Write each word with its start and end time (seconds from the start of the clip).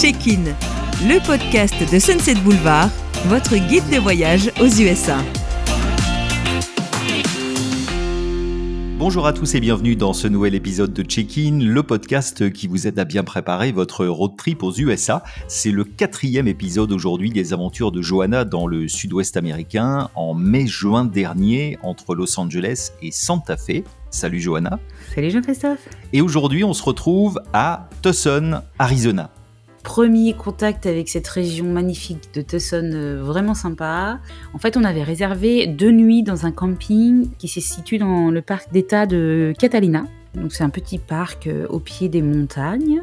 Check-in, 0.00 0.44
le 1.08 1.18
podcast 1.26 1.74
de 1.92 1.98
Sunset 1.98 2.36
Boulevard, 2.36 2.88
votre 3.24 3.56
guide 3.56 3.82
de 3.90 3.98
voyage 3.98 4.52
aux 4.60 4.68
USA. 4.68 5.16
Bonjour 8.96 9.26
à 9.26 9.32
tous 9.32 9.56
et 9.56 9.60
bienvenue 9.60 9.96
dans 9.96 10.12
ce 10.12 10.28
nouvel 10.28 10.54
épisode 10.54 10.92
de 10.92 11.02
Check-in, 11.02 11.58
le 11.64 11.82
podcast 11.82 12.52
qui 12.52 12.68
vous 12.68 12.86
aide 12.86 12.96
à 13.00 13.04
bien 13.04 13.24
préparer 13.24 13.72
votre 13.72 14.06
road 14.06 14.36
trip 14.36 14.62
aux 14.62 14.72
USA. 14.72 15.24
C'est 15.48 15.72
le 15.72 15.82
quatrième 15.82 16.46
épisode 16.46 16.92
aujourd'hui 16.92 17.30
des 17.30 17.52
aventures 17.52 17.90
de 17.90 18.00
Johanna 18.00 18.44
dans 18.44 18.68
le 18.68 18.86
sud-ouest 18.86 19.36
américain 19.36 20.10
en 20.14 20.32
mai-juin 20.32 21.06
dernier 21.06 21.76
entre 21.82 22.14
Los 22.14 22.38
Angeles 22.38 22.92
et 23.02 23.10
Santa 23.10 23.56
Fe. 23.56 23.82
Salut 24.10 24.38
Johanna. 24.38 24.78
Salut 25.12 25.30
Jean-Christophe. 25.30 25.88
Et 26.12 26.20
aujourd'hui 26.20 26.62
on 26.62 26.72
se 26.72 26.84
retrouve 26.84 27.40
à 27.52 27.88
Tucson, 28.00 28.62
Arizona 28.78 29.32
premier 29.88 30.34
contact 30.34 30.84
avec 30.84 31.08
cette 31.08 31.26
région 31.26 31.64
magnifique 31.64 32.28
de 32.34 32.42
Tucson, 32.42 32.90
euh, 32.92 33.22
vraiment 33.22 33.54
sympa. 33.54 34.20
En 34.52 34.58
fait, 34.58 34.76
on 34.76 34.84
avait 34.84 35.02
réservé 35.02 35.66
deux 35.66 35.92
nuits 35.92 36.22
dans 36.22 36.44
un 36.44 36.52
camping 36.52 37.30
qui 37.38 37.48
se 37.48 37.60
situe 37.62 37.96
dans 37.96 38.30
le 38.30 38.42
parc 38.42 38.70
d'État 38.70 39.06
de 39.06 39.54
Catalina. 39.58 40.04
Donc 40.34 40.52
c'est 40.52 40.62
un 40.62 40.68
petit 40.68 40.98
parc 40.98 41.46
euh, 41.46 41.66
au 41.70 41.78
pied 41.78 42.10
des 42.10 42.20
montagnes, 42.20 43.02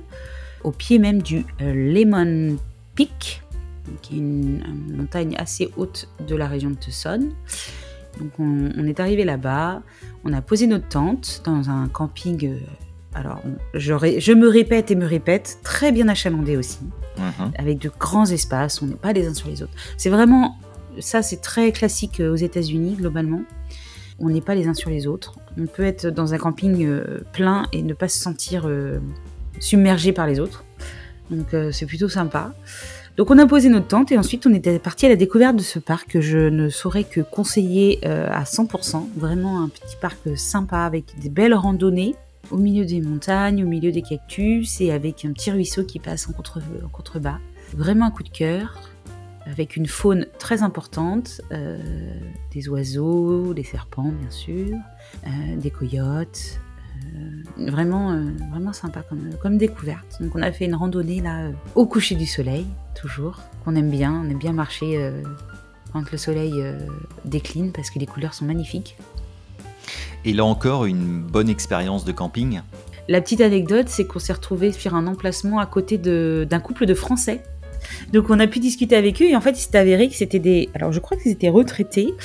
au 0.64 0.70
pied 0.70 1.00
même 1.00 1.24
du 1.24 1.44
euh, 1.64 1.74
Lemon 1.74 2.56
Peak, 2.94 3.42
qui 4.04 4.14
est 4.14 4.18
une, 4.20 4.64
montagne 4.96 5.36
assez 5.40 5.72
haute 5.78 6.08
de 6.28 6.36
la 6.36 6.48
région 6.48 6.70
de 6.70 6.76
Tucson. 6.76 7.30
Donc 8.20 8.30
on, 8.38 8.70
on 8.78 8.86
est 8.86 9.00
arrivé 9.00 9.26
là-bas, 9.26 9.82
on 10.24 10.32
a 10.34 10.42
posé 10.44 10.68
notre 10.68 10.88
tente 10.88 11.42
dans 11.46 11.68
un 11.68 11.88
camping 11.88 12.60
alors, 13.16 13.42
je, 13.74 14.34
me 14.34 14.48
répète 14.50 14.92
et 14.92 14.96
me 14.96 15.06
répète, 15.06 15.60
très 15.64 15.94
bien 15.94 16.10
achalandé 16.10 16.58
aussi, 16.58 16.80
mhm. 17.18 17.52
avec 17.58 17.80
de 17.80 17.90
grands 17.98 18.26
espaces, 18.26 18.82
on 18.82 18.88
n'est 18.88 18.96
pas 18.96 19.14
les 19.14 19.26
uns 19.26 19.34
sur 19.34 19.48
les 19.48 19.64
autres. 19.64 19.72
C'est 19.98 20.10
vraiment, 20.10 20.58
ça 21.00 21.22
c'est 21.22 21.38
très 21.38 21.72
classique 21.72 22.20
euh, 22.20 22.34
aux 22.34 22.36
États-Unis 22.36 22.96
globalement. 22.96 23.42
On 24.20 24.30
n'est 24.30 24.42
pas 24.42 24.54
les 24.54 24.68
uns 24.68 24.74
sur 24.74 24.90
les 24.90 25.08
autres. 25.08 25.36
On 25.58 25.66
peut 25.66 25.86
être 25.86 26.08
dans 26.08 26.34
un 26.34 26.38
camping 26.38 26.86
euh, 26.86 27.22
plein 27.32 27.68
et 27.72 27.82
ne 27.84 27.94
pas 27.94 28.10
se 28.10 28.20
sentir 28.20 28.66
euh, 28.66 29.00
submergé 29.60 30.12
par 30.12 30.28
les 30.28 30.42
autres. 30.42 30.66
Donc 31.32 31.48
c'est 31.72 31.88
plutôt 31.88 32.08
sympa. 32.08 32.54
Donc 33.18 33.32
on 33.32 33.40
a 33.40 33.48
posé 33.48 33.70
notre 33.70 33.88
tente 33.88 34.12
et 34.12 34.18
ensuite 34.18 34.46
on 34.46 34.54
était 34.54 34.78
parti 34.78 35.08
à 35.08 35.10
la 35.10 35.16
découverte 35.16 35.56
de 35.56 35.64
ce 35.64 35.80
parc 35.80 36.08
que 36.12 36.22
je 36.22 36.38
ne 36.38 36.70
saurais 36.70 37.04
que 37.04 37.22
conseiller 37.22 38.06
à 38.06 38.44
100%. 38.44 39.08
Vraiment 39.18 39.64
un 39.64 39.70
petit 39.70 39.96
parc 40.00 40.20
sympa 40.38 40.82
avec 40.82 41.18
des 41.20 41.30
belles 41.30 41.56
randonnées 41.56 42.14
au 42.52 42.58
milieu 42.58 42.86
des 42.86 43.02
montagnes, 43.02 43.64
au 43.64 43.68
milieu 43.68 43.92
des 43.92 44.02
cactus 44.02 44.82
et 44.82 44.92
avec 44.92 45.26
un 45.26 45.32
petit 45.32 45.52
ruisseau 45.52 45.84
qui 45.84 46.00
passe 46.00 46.28
en, 46.30 46.34
contre, 46.34 46.60
contrebas. 46.92 47.40
Vraiment 47.76 48.06
un 48.06 48.12
coup 48.12 48.24
de 48.24 48.30
cœur, 48.30 48.80
avec 49.46 49.76
une 49.76 49.88
faune 49.88 50.26
très 50.40 50.64
importante, 50.64 51.42
euh, 51.52 51.78
des 52.54 52.68
oiseaux, 52.70 53.54
des 53.54 53.64
serpents 53.64 54.12
bien 54.12 54.32
sûr, 54.32 54.76
euh, 55.26 55.56
des 55.58 55.72
coyotes. 55.72 56.60
Euh, 57.14 57.70
vraiment, 57.72 58.18
vraiment 58.52 58.74
sympa 58.74 59.02
comme, 59.02 59.30
comme 59.42 59.58
découverte. 59.58 60.22
Donc 60.22 60.34
on 60.36 60.42
a 60.42 60.52
fait 60.52 60.66
une 60.66 60.76
randonnée 60.76 61.22
là 61.22 61.52
au 61.76 61.86
coucher 61.86 62.16
du 62.16 62.26
soleil, 62.26 62.66
toujours, 63.00 63.42
qu'on 63.64 63.76
aime 63.76 63.90
bien. 63.90 64.24
On 64.26 64.30
aime 64.30 64.38
bien 64.38 64.54
marcher 64.54 65.12
quand 65.92 66.10
le 66.10 66.18
soleil 66.18 66.54
décline 67.26 67.74
parce 67.74 67.90
que 67.90 68.00
les 68.00 68.06
couleurs 68.06 68.34
sont 68.34 68.46
magnifiques. 68.46 68.98
Et 70.26 70.34
là 70.34 70.44
encore, 70.44 70.86
une 70.86 71.22
bonne 71.22 71.50
expérience 71.50 72.04
de 72.04 72.12
camping. 72.12 72.62
La 73.08 73.22
petite 73.22 73.42
anecdote, 73.42 73.88
c'est 73.88 74.06
qu'on 74.06 74.18
s'est 74.18 74.34
retrouvé 74.34 74.72
sur 74.72 74.96
un 74.96 75.06
emplacement 75.06 75.60
à 75.60 75.68
côté 75.68 76.00
d'un 76.00 76.60
couple 76.60 76.88
de 76.88 76.96
Français. 76.96 77.44
Donc 78.12 78.32
on 78.32 78.40
a 78.40 78.48
pu 78.48 78.58
discuter 78.58 78.96
avec 78.96 79.22
eux 79.22 79.26
et 79.26 79.36
en 79.36 79.42
fait 79.42 79.52
il 79.52 79.62
s'est 79.62 79.78
avéré 79.78 80.10
que 80.10 80.16
c'était 80.16 80.40
des... 80.40 80.70
Alors 80.74 80.92
je 80.92 81.00
crois 81.00 81.18
qu'ils 81.18 81.32
étaient 81.32 81.50
retraités 81.50 82.16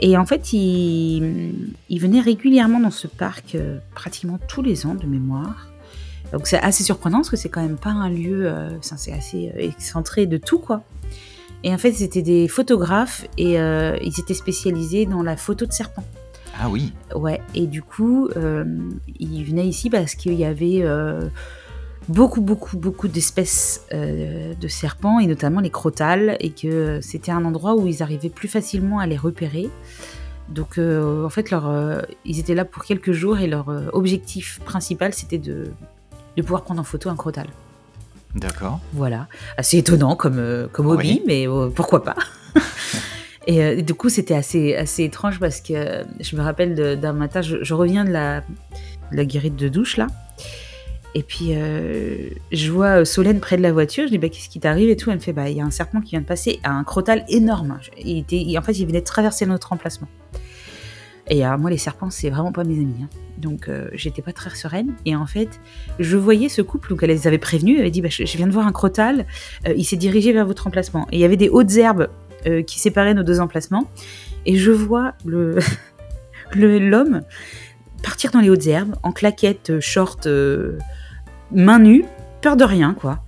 et 0.00 0.16
en 0.16 0.26
fait 0.26 0.52
ils, 0.52 1.70
ils 1.88 2.00
venaient 2.00 2.20
régulièrement 2.20 2.80
dans 2.80 2.90
ce 2.90 3.06
parc 3.06 3.54
euh, 3.54 3.78
pratiquement 3.94 4.40
tous 4.48 4.60
les 4.60 4.86
ans 4.86 4.96
de 4.96 5.06
mémoire. 5.06 5.68
Donc 6.32 6.48
c'est 6.48 6.58
assez 6.58 6.82
surprenant 6.82 7.18
parce 7.18 7.30
que 7.30 7.36
c'est 7.36 7.48
quand 7.48 7.62
même 7.62 7.76
pas 7.76 7.90
un 7.90 8.08
lieu, 8.08 8.48
euh, 8.48 8.70
c'est 8.80 9.12
assez 9.12 9.52
euh, 9.54 9.60
excentré 9.60 10.26
de 10.26 10.36
tout 10.36 10.58
quoi. 10.58 10.82
Et 11.62 11.72
en 11.72 11.78
fait 11.78 11.92
c'était 11.92 12.22
des 12.22 12.48
photographes 12.48 13.24
et 13.38 13.52
ils 13.54 14.14
étaient 14.18 14.34
spécialisés 14.34 15.06
dans 15.06 15.22
la 15.22 15.36
photo 15.36 15.64
de 15.64 15.72
serpents. 15.72 16.04
Ah 16.60 16.68
oui. 16.68 16.92
Ouais, 17.14 17.40
et 17.54 17.66
du 17.66 17.82
coup, 17.82 18.28
euh, 18.36 18.64
il 19.18 19.44
venait 19.44 19.66
ici 19.66 19.90
parce 19.90 20.14
qu'il 20.14 20.34
y 20.34 20.44
avait 20.44 20.80
euh, 20.82 21.28
beaucoup, 22.08 22.40
beaucoup, 22.40 22.76
beaucoup 22.76 23.08
d'espèces 23.08 23.86
euh, 23.92 24.54
de 24.54 24.68
serpents, 24.68 25.18
et 25.18 25.26
notamment 25.26 25.60
les 25.60 25.70
crotales, 25.70 26.36
et 26.40 26.50
que 26.50 27.00
c'était 27.00 27.32
un 27.32 27.44
endroit 27.44 27.74
où 27.74 27.86
ils 27.86 28.02
arrivaient 28.02 28.28
plus 28.28 28.48
facilement 28.48 28.98
à 29.00 29.06
les 29.06 29.16
repérer. 29.16 29.68
Donc, 30.50 30.78
en 30.78 31.30
fait, 31.30 31.50
leur, 31.50 32.04
ils 32.26 32.38
étaient 32.38 32.54
là 32.54 32.66
pour 32.66 32.84
quelques 32.84 33.12
jours, 33.12 33.38
et 33.38 33.46
leur 33.46 33.68
objectif 33.94 34.60
principal, 34.60 35.14
c'était 35.14 35.38
de, 35.38 35.70
de 36.36 36.42
pouvoir 36.42 36.62
prendre 36.62 36.80
en 36.80 36.84
photo 36.84 37.08
un 37.08 37.16
crotal. 37.16 37.46
D'accord. 38.34 38.80
Voilà. 38.92 39.26
Assez 39.56 39.78
étonnant 39.78 40.16
comme, 40.16 40.68
comme 40.70 40.86
hobby, 40.88 41.22
mais 41.26 41.46
pourquoi 41.74 42.04
pas 42.04 42.16
Euh, 43.48 43.76
et, 43.78 43.82
du 43.82 43.94
coup, 43.94 44.08
c'était 44.08 44.34
assez, 44.34 44.74
assez 44.74 45.04
étrange 45.04 45.38
parce 45.38 45.60
que 45.60 46.04
je 46.20 46.36
me 46.36 46.42
rappelle 46.42 46.98
d'un 46.98 47.12
matin, 47.12 47.42
je, 47.42 47.74
reviens 47.74 48.04
de 48.04 48.10
la, 48.10 48.42
la 49.12 49.24
guérite 49.24 49.56
de 49.56 49.68
douche 49.68 49.96
là. 49.96 50.06
Et 51.16 51.22
puis, 51.22 51.50
euh, 51.52 52.30
je 52.50 52.72
vois 52.72 53.00
euh, 53.00 53.04
Solène 53.04 53.38
près 53.38 53.56
de 53.56 53.62
la 53.62 53.72
voiture. 53.72 54.04
Je 54.06 54.10
dis, 54.10 54.18
bah, 54.18 54.28
qu'est-ce 54.28 54.48
qui 54.48 54.58
t'arrive 54.58 54.90
et 54.90 54.96
tout? 54.96 55.10
Elle 55.10 55.18
me 55.18 55.22
fait, 55.22 55.32
bah, 55.32 55.48
il 55.48 55.56
y 55.56 55.60
a 55.60 55.64
un 55.64 55.70
serpent 55.70 56.00
qui 56.00 56.10
vient 56.10 56.20
de 56.20 56.26
passer 56.26 56.58
un 56.64 56.82
crotal 56.82 57.24
énorme. 57.28 57.78
Il 58.02 58.18
était, 58.18 58.58
en 58.58 58.62
fait, 58.62 58.72
il 58.72 58.86
venait 58.86 59.00
de 59.00 59.04
traverser 59.04 59.46
notre 59.46 59.72
emplacement. 59.72 60.08
Et 61.30 61.42
moi, 61.56 61.70
les 61.70 61.78
serpents, 61.78 62.10
c'est 62.10 62.28
vraiment 62.28 62.52
pas 62.52 62.64
mes 62.64 62.74
amis. 62.74 63.04
Hein. 63.04 63.08
Donc, 63.38 63.70
j'étais 63.94 64.20
pas 64.20 64.32
très 64.32 64.50
sereine. 64.50 64.92
Et 65.06 65.16
en 65.16 65.24
fait, 65.24 65.58
je 65.98 66.18
voyais 66.18 66.50
ce 66.50 66.60
couple 66.60 66.92
où 66.92 66.98
elle 67.00 67.08
les 67.08 67.26
avait 67.26 67.38
prévenus. 67.38 67.76
Elle 67.76 67.82
avait 67.82 67.90
dit, 67.90 68.02
bah, 68.02 68.10
je, 68.10 68.24
viens 68.36 68.46
de 68.46 68.52
voir 68.52 68.66
un 68.66 68.72
crotal. 68.72 69.24
il 69.64 69.84
s'est 69.84 69.96
dirigé 69.96 70.34
vers 70.34 70.44
votre 70.44 70.66
emplacement. 70.66 71.06
Et 71.12 71.16
il 71.16 71.20
y 71.20 71.24
avait 71.24 71.38
des 71.38 71.48
hautes 71.48 71.76
herbes 71.76 72.08
euh, 72.46 72.62
qui 72.62 72.78
séparait 72.78 73.14
nos 73.14 73.22
deux 73.22 73.40
emplacements. 73.40 73.90
Et 74.46 74.56
je 74.56 74.70
vois 74.70 75.14
le 75.24 75.58
l'homme 76.54 77.22
partir 78.02 78.30
dans 78.30 78.40
les 78.40 78.50
hautes 78.50 78.66
herbes, 78.66 78.96
en 79.02 79.12
claquette, 79.12 79.70
euh, 79.70 79.80
short, 79.80 80.26
euh, 80.26 80.78
main 81.50 81.78
nue, 81.78 82.04
peur 82.42 82.56
de 82.56 82.64
rien, 82.64 82.94
quoi. 82.94 83.20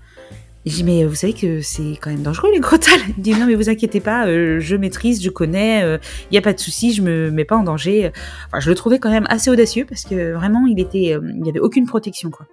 Et 0.67 0.71
je 0.71 0.77
dis, 0.77 0.85
mais 0.85 1.05
vous 1.05 1.15
savez 1.15 1.33
que 1.33 1.63
c'est 1.63 1.97
quand 2.01 2.11
même 2.11 2.23
dangereux, 2.23 2.51
les 2.53 2.61
crotales. 2.61 3.01
Il 3.17 3.23
dit, 3.23 3.33
non, 3.33 3.47
mais 3.47 3.55
vous 3.55 3.71
inquiétez 3.71 4.01
pas, 4.01 4.27
je 4.27 4.77
maîtrise, 4.77 5.23
je 5.23 5.31
connais, 5.31 5.81
il 5.83 6.33
n'y 6.33 6.39
a 6.39 6.43
pas 6.43 6.53
de 6.53 6.59
souci, 6.59 6.93
je 6.93 7.03
me 7.03 7.31
mets 7.31 7.45
pas 7.45 7.57
en 7.57 7.63
danger. 7.63 8.11
Enfin, 8.49 8.59
je 8.59 8.69
le 8.69 8.75
trouvais 8.75 8.99
quand 8.99 9.11
même 9.11 9.27
assez 9.29 9.49
audacieux 9.49 9.87
parce 9.89 10.03
que 10.03 10.33
vraiment, 10.33 10.67
il 10.67 10.81
était, 10.81 11.17
il 11.23 11.41
n'y 11.41 11.49
avait 11.49 11.61
aucune 11.61 11.87
protection, 11.87 12.31
quoi. 12.31 12.47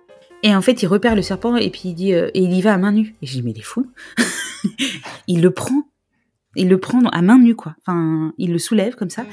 Et 0.44 0.56
en 0.56 0.62
fait, 0.62 0.84
il 0.84 0.86
repère 0.86 1.16
le 1.16 1.24
serpent 1.24 1.56
et 1.56 1.72
puis 1.72 1.82
il 1.86 1.94
dit, 1.96 2.12
et 2.12 2.32
il 2.36 2.54
y 2.54 2.62
va 2.62 2.76
à 2.76 2.78
main 2.78 2.92
nue. 2.92 3.16
Et 3.24 3.26
je 3.26 3.34
dis, 3.34 3.42
mais 3.42 3.50
il 3.50 3.58
est 3.58 3.64
fou. 3.64 3.88
il 5.28 5.42
le 5.42 5.50
prend 5.50 5.88
il 6.56 6.70
le 6.70 6.78
prend 6.78 7.00
à 7.00 7.22
main 7.22 7.40
nue, 7.40 7.56
quoi. 7.56 7.76
Enfin, 7.82 8.34
il 8.38 8.52
le 8.52 8.60
soulève 8.60 8.96
comme 8.96 9.10
ça. 9.10 9.24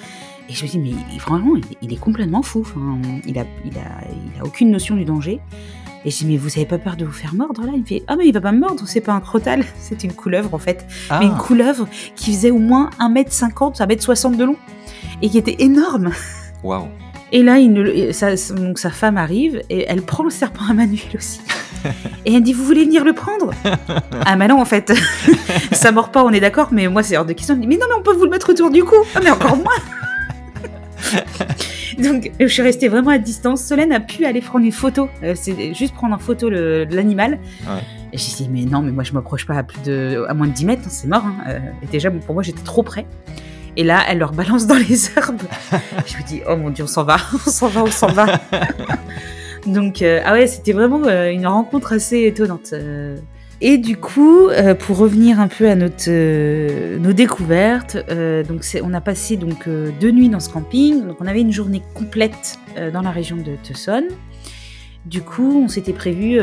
Et 0.49 0.53
je 0.53 0.65
me 0.65 0.71
dis, 0.71 0.79
mais 0.79 1.19
vraiment, 1.19 1.55
il, 1.83 1.93
est 1.93 2.01
complètement 2.01 2.43
fou. 2.43 2.61
Enfin, 2.61 2.99
il 3.27 3.39
a, 3.39 3.45
il, 3.65 3.77
a, 3.79 4.05
il 4.11 4.41
a 4.41 4.45
aucune 4.45 4.71
notion 4.71 4.97
du 4.97 5.05
danger. 5.05 5.41
Et 6.05 6.11
je 6.11 6.19
dis, 6.19 6.27
mais 6.27 6.37
vous 6.39 6.51
avez 6.57 6.67
pas 6.67 6.79
peur 6.79 6.97
de 6.97 7.05
vous 7.05 7.13
faire 7.13 7.35
mordre 7.35 7.63
là? 7.63 7.73
Il 7.75 7.81
me 7.81 7.85
fait, 7.87 8.03
ah, 8.07 8.17
mais 8.17 8.27
il 8.27 8.33
va 8.33 8.41
pas 8.41 8.53
me 8.53 8.59
mordre, 8.59 8.83
c'est 8.87 9.03
pas 9.03 9.13
un 9.13 9.21
crotal, 9.21 9.65
c'est 9.79 10.03
une 10.03 10.13
couleuvre 10.13 10.55
en 10.55 10.59
fait. 10.59 10.87
Mais 11.11 11.27
une 11.27 11.35
ah. 11.37 11.43
couleuvre 11.43 11.87
qui 12.17 12.33
faisait 12.33 12.51
au 12.51 12.59
moins 12.59 12.91
1m50, 12.99 13.79
1m60 13.79 14.37
de 14.37 14.45
long. 14.45 14.57
Et 15.23 15.29
qui 15.29 15.39
était 15.39 15.57
énorme. 15.59 16.13
Waouh 16.63 16.89
Et 17.33 17.43
là, 17.43 17.59
il, 17.59 18.15
sa, 18.15 18.35
donc, 18.55 18.79
sa 18.79 18.91
femme 18.91 19.19
arrive 19.19 19.63
et 19.69 19.85
elle 19.89 20.03
prend 20.03 20.25
le 20.25 20.31
serpent 20.31 20.65
à 20.69 20.73
main 20.73 20.87
nue 20.87 21.03
aussi. 21.15 21.41
Et 22.25 22.35
elle 22.35 22.43
dit 22.43 22.53
Vous 22.53 22.65
voulez 22.65 22.85
venir 22.85 23.05
le 23.05 23.13
prendre? 23.13 23.53
Ah, 24.27 24.37
bah 24.37 24.49
non, 24.49 24.61
en 24.61 24.65
fait, 24.65 24.93
ça 25.73 25.93
mord 25.93 26.11
pas, 26.11 26.23
on 26.23 26.31
est 26.31 26.41
d'accord, 26.41 26.69
mais 26.73 26.87
moi, 26.89 27.03
c'est 27.03 27.17
hors 27.17 27.25
de 27.25 27.33
question. 27.33 27.55
Elle 27.55 27.63
dit 27.63 27.67
Mais 27.67 27.77
non, 27.77 27.87
mais 27.89 27.97
on 27.99 28.03
peut 28.03 28.13
vous 28.13 28.25
le 28.25 28.31
mettre 28.31 28.51
autour 28.51 28.71
du 28.71 28.85
cou 28.85 28.97
Ah, 29.15 29.21
mais 29.23 29.31
encore 29.31 29.57
moins 29.57 29.73
Donc, 31.99 32.31
je 32.39 32.47
suis 32.47 32.63
restée 32.63 32.89
vraiment 32.89 33.11
à 33.11 33.19
distance. 33.19 33.63
Solène 33.63 33.93
a 33.93 34.01
pu 34.01 34.25
aller 34.25 34.41
prendre 34.41 34.65
une 34.65 34.73
photo, 34.73 35.09
euh, 35.23 35.35
c'est 35.35 35.75
juste 35.75 35.95
prendre 35.95 36.15
en 36.15 36.19
photo 36.19 36.51
l'animal. 36.51 37.39
Et 38.13 38.19
j'ai 38.19 38.45
dit 38.45 38.49
Mais 38.51 38.63
non, 38.63 38.83
mais 38.83 38.93
moi, 38.93 39.05
je 39.05 39.13
m'approche 39.13 39.47
pas 39.47 39.55
à, 39.55 39.63
plus 39.63 39.81
de, 39.83 40.25
à 40.29 40.35
moins 40.35 40.47
de 40.47 40.53
10 40.53 40.65
mètres, 40.67 40.83
hein, 40.85 40.91
c'est 40.91 41.09
mort. 41.09 41.25
Hein. 41.25 41.37
Euh, 41.49 41.59
et 41.83 41.87
déjà, 41.87 42.11
pour 42.11 42.35
moi, 42.35 42.43
j'étais 42.43 42.63
trop 42.63 42.83
près. 42.83 43.07
Et 43.77 43.85
là, 43.85 44.03
elle 44.09 44.19
leur 44.19 44.33
balance 44.33 44.67
dans 44.67 44.75
les 44.75 45.11
herbes. 45.17 45.43
je 46.07 46.17
me 46.17 46.27
dis, 46.27 46.43
oh 46.49 46.57
mon 46.57 46.71
dieu, 46.71 46.85
on 46.85 46.89
s'en 46.89 47.05
va, 47.05 47.17
on 47.35 47.51
s'en 47.51 47.69
va, 47.69 47.83
on 47.85 47.91
s'en 47.91 48.09
va. 48.09 48.27
Donc, 49.67 50.03
euh, 50.03 50.21
ah 50.25 50.33
ouais, 50.33 50.47
c'était 50.47 50.73
vraiment 50.73 51.03
euh, 51.05 51.31
une 51.31 51.47
rencontre 51.47 51.93
assez 51.93 52.25
étonnante. 52.25 52.71
Euh. 52.73 53.17
Et 53.63 53.77
du 53.77 53.99
coup, 53.99 54.49
pour 54.79 54.97
revenir 54.97 55.39
un 55.39 55.49
peu 55.49 55.69
à 55.69 55.75
notre, 55.75 56.11
nos 56.97 57.13
découvertes, 57.13 57.95
donc 58.49 58.65
on 58.83 58.95
a 58.95 59.03
passé 59.03 59.37
donc 59.37 59.69
deux 60.01 60.11
nuits 60.13 60.31
dans 60.31 60.41
ce 60.41 60.49
camping. 60.49 61.07
Donc 61.07 61.19
on 61.21 61.27
avait 61.27 61.43
une 61.43 61.53
journée 61.53 61.83
complète 61.93 62.59
dans 62.91 63.03
la 63.03 63.11
région 63.11 63.37
de 63.37 63.57
Tucson. 63.63 64.05
Du 65.05 65.21
coup, 65.21 65.63
on 65.63 65.69
s'était 65.69 65.93
prévu 65.93 66.41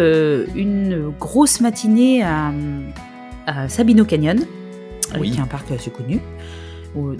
une 0.55 1.11
grosse 1.19 1.59
matinée 1.59 2.21
à, 2.21 2.51
Sabino 3.67 4.05
Canyon, 4.05 4.37
qui 5.15 5.37
est 5.37 5.39
un 5.39 5.47
parc 5.47 5.71
assez 5.71 5.89
connu 5.89 6.19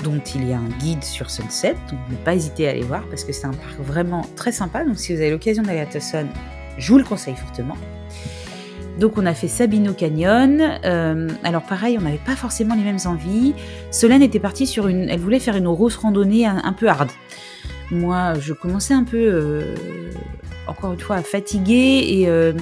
dont 0.03 0.21
il 0.35 0.50
y 0.50 0.53
a 0.53 0.57
un 0.57 0.69
guide 0.79 1.03
sur 1.03 1.29
Sunset. 1.29 1.75
Donc 1.89 2.00
ne 2.09 2.15
pas 2.18 2.35
hésiter 2.35 2.68
à 2.68 2.71
aller 2.71 2.83
voir 2.83 3.03
parce 3.09 3.24
que 3.24 3.33
c'est 3.33 3.47
un 3.47 3.53
parc 3.53 3.79
vraiment 3.79 4.25
très 4.35 4.51
sympa. 4.51 4.83
Donc 4.83 4.97
si 4.97 5.13
vous 5.13 5.21
avez 5.21 5.31
l'occasion 5.31 5.63
d'aller 5.63 5.79
à 5.79 5.85
Tucson, 5.85 6.27
je 6.77 6.91
vous 6.91 6.97
le 6.97 7.03
conseille 7.03 7.35
fortement. 7.35 7.75
Donc 9.00 9.18
on 9.18 9.25
a 9.25 9.33
fait 9.33 9.47
Sabino 9.47 9.94
Canyon. 9.94 10.79
Euh, 10.85 11.29
alors 11.44 11.62
pareil, 11.62 11.97
on 12.00 12.01
n'avait 12.01 12.18
pas 12.18 12.35
forcément 12.35 12.75
les 12.75 12.83
mêmes 12.83 12.97
envies. 13.06 13.53
Solène 13.91 14.24
était 14.24 14.39
partie 14.39 14.65
sur 14.65 14.88
une, 14.88 15.09
elle 15.09 15.19
voulait 15.19 15.39
faire 15.39 15.56
une 15.56 15.68
grosse 15.68 15.97
randonnée 15.97 16.45
un, 16.45 16.74
peu 16.74 16.88
hard. 16.88 17.09
Moi, 17.91 18.33
je 18.39 18.53
commençais 18.53 18.94
un 18.94 19.03
peu, 19.03 19.18
euh, 19.18 19.75
encore 20.68 20.94
une 20.94 21.00
fois, 21.00 21.18
à 21.18 21.21
fatiguer 21.21 22.06
et 22.07 22.27
euh, 22.27 22.53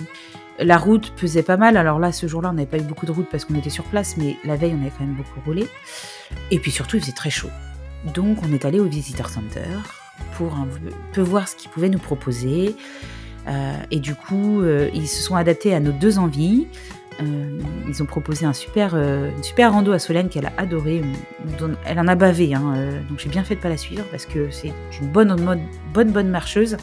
la 0.60 0.78
route 0.78 1.12
pesait 1.12 1.44
pas 1.44 1.58
mal. 1.58 1.78
Alors 1.78 2.00
là, 2.00 2.12
ce 2.12 2.28
jour-là, 2.28 2.50
on 2.50 2.54
n'avait 2.54 2.68
pas 2.68 2.78
eu 2.78 2.82
beaucoup 2.82 3.06
de 3.06 3.12
route 3.12 3.28
parce 3.30 3.46
qu'on 3.46 3.56
était 3.56 3.70
sur 3.70 3.84
place, 3.86 4.18
mais 4.18 4.38
la 4.44 4.56
veille, 4.56 4.76
on 4.78 4.82
avait 4.82 4.92
quand 4.92 5.06
même 5.06 5.16
beaucoup 5.16 5.40
roulé. 5.46 5.68
Et 6.52 6.60
puis 6.60 6.72
surtout, 6.72 6.98
il 6.98 7.02
faisait 7.02 7.12
très 7.12 7.30
chaud. 7.30 7.50
Donc 8.14 8.38
on 8.44 8.54
est 8.54 8.66
allé 8.66 8.80
au 8.80 8.86
Visitor 8.86 9.30
Center 9.30 9.68
pour 10.38 10.54
un 10.56 10.68
peu 11.14 11.22
voir 11.22 11.48
ce 11.48 11.56
qu'ils 11.56 11.72
pouvaient 11.72 11.90
nous 11.90 12.00
proposer. 12.00 12.76
Euh, 13.48 13.76
et 13.92 14.00
du 14.00 14.16
coup, 14.16 14.62
euh, 14.62 14.90
ils 14.94 15.08
se 15.08 15.22
sont 15.22 15.36
adaptés 15.36 15.74
à 15.74 15.80
nos 15.80 15.92
deux 15.92 16.18
envies. 16.18 16.68
Euh, 17.22 17.60
ils 17.88 18.04
ont 18.04 18.06
proposé 18.06 18.46
un 18.46 18.54
super, 18.54 18.96
une 18.96 19.44
super 19.44 19.72
rando 19.72 19.94
à 19.94 20.00
Solène 20.00 20.28
qu'elle 20.30 20.48
a 20.48 20.54
adoré. 20.58 21.02
Elle 21.86 22.00
en 22.00 22.08
a 22.08 22.16
bavé, 22.16 22.54
hein, 22.54 22.76
donc 23.08 23.20
j'ai 23.20 23.30
bien 23.30 23.44
fait 23.46 23.56
de 23.56 23.62
pas 23.62 23.70
la 23.70 23.78
suivre 23.78 24.04
parce 24.12 24.26
que 24.26 24.52
c'est 24.52 24.74
une 25.02 25.08
bonne, 25.08 25.34
bonne, 25.94 26.12
bonne 26.12 26.30
marcheuse. 26.30 26.76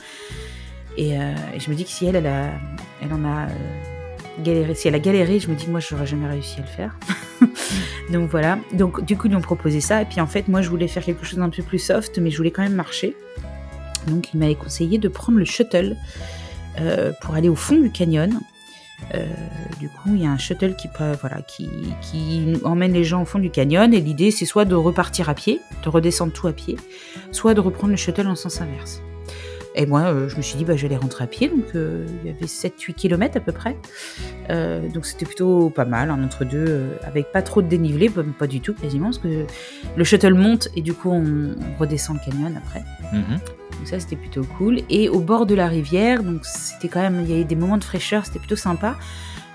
Et, 0.97 1.17
je 1.59 1.71
me 1.71 1.75
dis 1.75 1.85
que 1.85 1.91
si 1.91 2.06
elle, 2.06 2.17
elle, 2.17 2.27
a, 2.27 2.50
elle 3.03 3.12
en 3.12 3.25
a 3.25 3.49
galéré, 4.43 4.75
si 4.75 4.89
elle 4.89 4.94
a 4.94 4.99
galéré, 4.99 5.41
je 5.41 5.49
me 5.49 5.55
dis 5.55 5.67
que 5.67 5.71
moi, 5.71 5.81
je 5.81 5.94
n'aurais 5.94 6.06
jamais 6.06 6.29
réussi 6.29 6.59
à 6.59 6.62
le 6.62 6.67
faire. 6.67 6.97
donc 8.12 8.31
voilà. 8.31 8.59
Donc 8.73 9.05
du 9.05 9.17
coup, 9.17 9.29
ils 9.29 9.37
ont 9.37 9.41
proposé 9.41 9.81
ça. 9.81 10.03
Et 10.03 10.05
puis 10.05 10.21
en 10.21 10.27
fait, 10.27 10.49
moi, 10.49 10.62
je 10.62 10.69
voulais 10.69 10.89
faire 10.89 11.05
quelque 11.05 11.25
chose 11.25 11.39
d'un 11.39 11.50
peu 11.50 11.62
plus 11.62 11.79
soft, 11.79 12.19
mais 12.19 12.31
je 12.31 12.37
voulais 12.37 12.50
quand 12.50 12.62
même 12.62 12.75
marcher. 12.75 13.17
Donc 14.06 14.33
il 14.35 14.41
m'avait 14.41 14.55
conseillé 14.55 14.99
de 14.99 15.09
prendre 15.09 15.39
le 15.39 15.44
shuttle 15.44 15.97
euh, 16.81 17.12
pour 17.21 17.35
aller 17.35 17.49
au 17.49 17.55
fond 17.55 17.77
du 17.77 17.91
canyon. 17.91 18.41
Euh, 19.15 19.27
du 19.81 19.89
coup, 19.89 20.11
il 20.15 20.23
y 20.23 20.27
a 20.27 20.31
un 20.31 20.39
shuttle 20.39 20.77
qui 20.77 20.89
emmène 22.65 22.93
les 22.93 23.05
gens 23.05 23.23
au 23.23 23.25
fond 23.25 23.39
du 23.39 23.50
canyon. 23.50 23.93
Et 23.93 24.00
l'idée, 24.00 24.31
c'est 24.31 24.47
soit 24.47 24.65
de 24.65 24.75
repartir 24.75 25.29
à 25.29 25.35
pied, 25.35 25.61
de 25.85 25.89
redescendre 25.89 26.33
tout 26.33 26.47
à 26.47 26.53
pied, 26.53 26.77
soit 27.31 27.55
de 27.55 27.61
reprendre 27.61 27.91
le 27.91 27.97
shuttle 27.97 28.29
en 28.29 28.37
sens 28.37 28.61
inverse. 28.61 29.03
Et 29.74 29.86
moi, 29.86 30.02
euh, 30.02 30.28
je 30.28 30.36
me 30.36 30.42
suis 30.42 30.56
dit, 30.58 30.64
bah, 30.64 30.76
j'allais 30.76 30.96
rentrer 30.96 31.24
à 31.24 31.26
pied, 31.26 31.48
donc 31.48 31.64
euh, 31.74 32.06
il 32.22 32.30
y 32.30 32.34
avait 32.34 32.46
7-8 32.46 32.94
km 32.94 33.36
à 33.38 33.40
peu 33.40 33.52
près. 33.52 33.76
Euh, 34.50 34.86
donc 34.88 35.06
c'était 35.06 35.24
plutôt 35.24 35.70
pas 35.70 35.84
mal, 35.84 36.10
un 36.10 36.22
entre-deux, 36.22 36.90
avec 37.04 37.32
pas 37.32 37.42
trop 37.42 37.62
de 37.62 37.69
dénivelé, 37.69 38.10
pas, 38.10 38.46
du 38.46 38.60
tout 38.60 38.74
quasiment, 38.74 39.06
parce 39.06 39.19
que 39.19 39.46
le 39.96 40.04
shuttle 40.04 40.34
monte 40.34 40.69
et 40.76 40.82
du 40.82 40.92
coup 40.92 41.10
on, 41.10 41.54
redescend 41.78 42.19
le 42.19 42.30
canyon 42.30 42.54
après. 42.56 42.82
Mhm. 43.12 43.38
Donc 43.78 43.86
ça 43.88 43.98
c'était 43.98 44.16
plutôt 44.16 44.44
cool. 44.58 44.80
Et 44.90 45.08
au 45.08 45.20
bord 45.20 45.46
de 45.46 45.54
la 45.54 45.69
rivière, 45.69 46.22
donc 46.22 46.44
c'était 46.44 46.88
quand 46.88 47.00
même, 47.00 47.20
il 47.22 47.30
y 47.30 47.34
avait 47.34 47.44
des 47.44 47.56
moments 47.56 47.78
de 47.78 47.84
fraîcheur, 47.84 48.26
c'était 48.26 48.40
plutôt 48.40 48.56
sympa. 48.56 48.96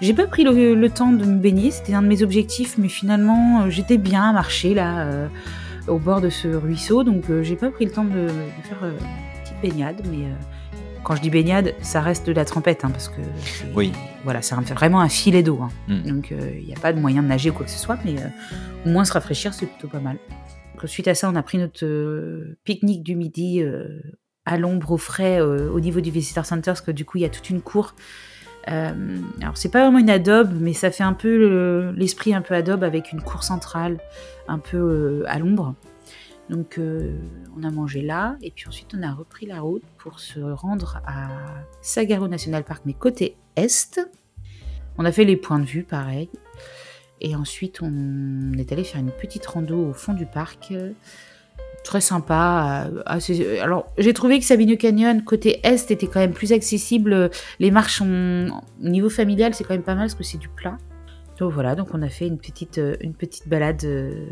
J'ai 0.02 0.14
pas 0.14 0.28
pris 0.28 0.44
le, 0.44 0.90
temps 0.90 1.12
de 1.12 1.26
me 1.26 1.40
baigner, 1.40 1.72
c'était 1.72 1.94
un 1.94 2.02
de 2.02 2.08
mes 2.08 2.24
objectifs, 2.24 2.78
mais 2.78 2.88
finalement 2.88 3.70
j'étais 3.70 3.98
bien 3.98 4.30
à 4.30 4.34
marcher 4.34 4.74
là 4.74 5.28
au 5.88 5.98
bord 5.98 6.22
de 6.22 6.30
ce 6.30 6.48
ruisseau, 6.50 7.04
donc 7.04 7.24
j'ai 7.42 7.56
pas 7.56 7.70
pris 7.70 7.86
le 7.86 7.92
temps 7.92 8.04
de, 8.04 8.28
de 8.28 8.68
faire 8.68 8.84
baignade, 9.62 10.02
mais 10.10 10.26
euh, 10.26 10.34
quand 11.04 11.16
je 11.16 11.22
dis 11.22 11.30
baignade, 11.30 11.74
ça 11.82 12.02
reste 12.02 12.28
de 12.28 12.34
la 12.34 12.46
trempette, 12.46 12.84
hein, 12.84 12.90
parce 12.92 13.10
que 13.10 13.22
oui. 13.76 13.92
voilà, 14.24 14.42
c'est 14.42 14.56
vraiment 14.74 15.02
un 15.02 15.10
filet 15.10 15.44
d'eau. 15.44 15.60
Hein. 15.62 15.70
Hmm. 15.88 16.04
Donc 16.04 16.32
il 16.32 16.38
euh, 16.38 16.66
n'y 16.66 16.74
a 16.74 16.80
pas 16.80 16.94
de 16.94 17.00
moyen 17.00 17.24
de 17.24 17.28
nager 17.28 17.50
ou 17.50 17.54
quoi 17.54 17.66
que 17.66 17.72
ce 17.72 17.80
soit, 17.80 17.98
mais 18.04 18.16
euh, 18.18 18.28
au 18.86 18.90
moins 18.90 19.06
se 19.06 19.14
rafraîchir, 19.14 19.54
c'est 19.54 19.66
plutôt 19.66 19.88
pas 19.88 20.00
mal. 20.00 20.18
suite 20.86 21.08
à 21.08 21.16
ça, 21.16 21.30
on 21.30 21.36
a 21.36 21.44
pris 21.44 21.58
notre 21.58 21.86
pique-nique 22.64 23.04
du 23.04 23.16
midi 23.16 23.64
à 24.46 24.58
l'ombre, 24.58 24.92
au 24.92 24.98
frais, 24.98 25.42
au 25.42 25.80
niveau 25.80 26.02
du 26.02 26.12
Visitor 26.12 26.46
Center, 26.46 26.72
parce 26.72 26.82
que 26.82 26.92
du 26.92 27.06
coup, 27.06 27.18
il 27.18 27.22
y 27.22 27.26
a 27.26 27.30
toute 27.30 27.50
une 27.50 27.62
cour. 27.62 27.96
alors 28.66 29.56
c'est 29.56 29.72
pas 29.72 29.82
vraiment 29.82 30.00
une 30.00 30.10
adobe, 30.10 30.54
mais 30.60 30.74
ça 30.74 30.92
fait 30.92 31.04
un 31.04 31.14
peu 31.14 31.94
l'esprit 31.96 32.34
un 32.34 32.42
peu 32.42 32.54
adobe 32.54 32.84
avec 32.84 33.12
une 33.12 33.22
cour 33.22 33.44
centrale, 33.44 33.98
un 34.48 34.60
peu 34.60 35.24
à 35.28 35.40
l'ombre. 35.40 35.76
Donc 36.50 36.78
euh, 36.78 37.18
on 37.58 37.64
a 37.64 37.72
mangé 37.72 38.02
là 38.02 38.38
et 38.42 38.52
puis 38.52 38.68
ensuite 38.68 38.94
on 38.98 39.04
a 39.04 39.12
repris 39.12 39.46
la 39.46 39.60
route 39.60 39.84
pour 39.98 40.20
se 40.20 40.40
rendre 40.40 41.02
à 41.06 41.28
Sagaro 41.82 42.28
National 42.28 42.64
Park 42.64 42.84
mais 42.86 42.94
côté 42.94 43.36
est. 43.56 44.00
On 44.98 45.06
a 45.06 45.12
fait 45.12 45.26
les 45.26 45.36
points 45.36 45.60
de 45.60 45.66
vue 45.66 45.84
pareil. 45.84 46.30
Et 47.20 47.36
ensuite 47.36 47.82
on 47.82 48.54
est 48.58 48.72
allé 48.72 48.84
faire 48.84 49.02
une 49.02 49.12
petite 49.12 49.46
rando 49.46 49.90
au 49.90 49.94
fond 49.94 50.14
du 50.14 50.26
parc. 50.26 50.74
Très 51.84 52.02
sympa. 52.02 52.90
Euh, 52.90 53.62
alors 53.62 53.92
j'ai 53.98 54.14
trouvé 54.14 54.40
que 54.40 54.46
Sabine 54.46 54.78
Canyon 54.78 55.24
côté 55.24 55.60
est 55.64 55.92
était 55.92 56.08
quand 56.08 56.20
même 56.20 56.34
plus 56.34 56.54
accessible. 56.54 57.30
Les 57.60 57.72
marches 57.72 58.02
au 58.02 58.06
niveau 58.80 59.10
familial 59.10 59.54
c'est 59.54 59.66
quand 59.66 59.74
même 59.74 59.84
pas 59.84 59.96
mal 59.96 60.06
parce 60.06 60.16
que 60.16 60.24
c'est 60.24 60.38
du 60.38 60.50
plat. 60.50 60.78
Donc 61.40 61.54
voilà, 61.54 61.76
donc 61.76 61.90
on 61.94 62.02
a 62.02 62.10
fait 62.10 62.28
une 62.28 62.38
petite, 62.38 62.80
euh, 62.80 62.96
une 63.02 63.14
petite 63.14 63.48
balade 63.48 63.84
euh, 63.84 64.26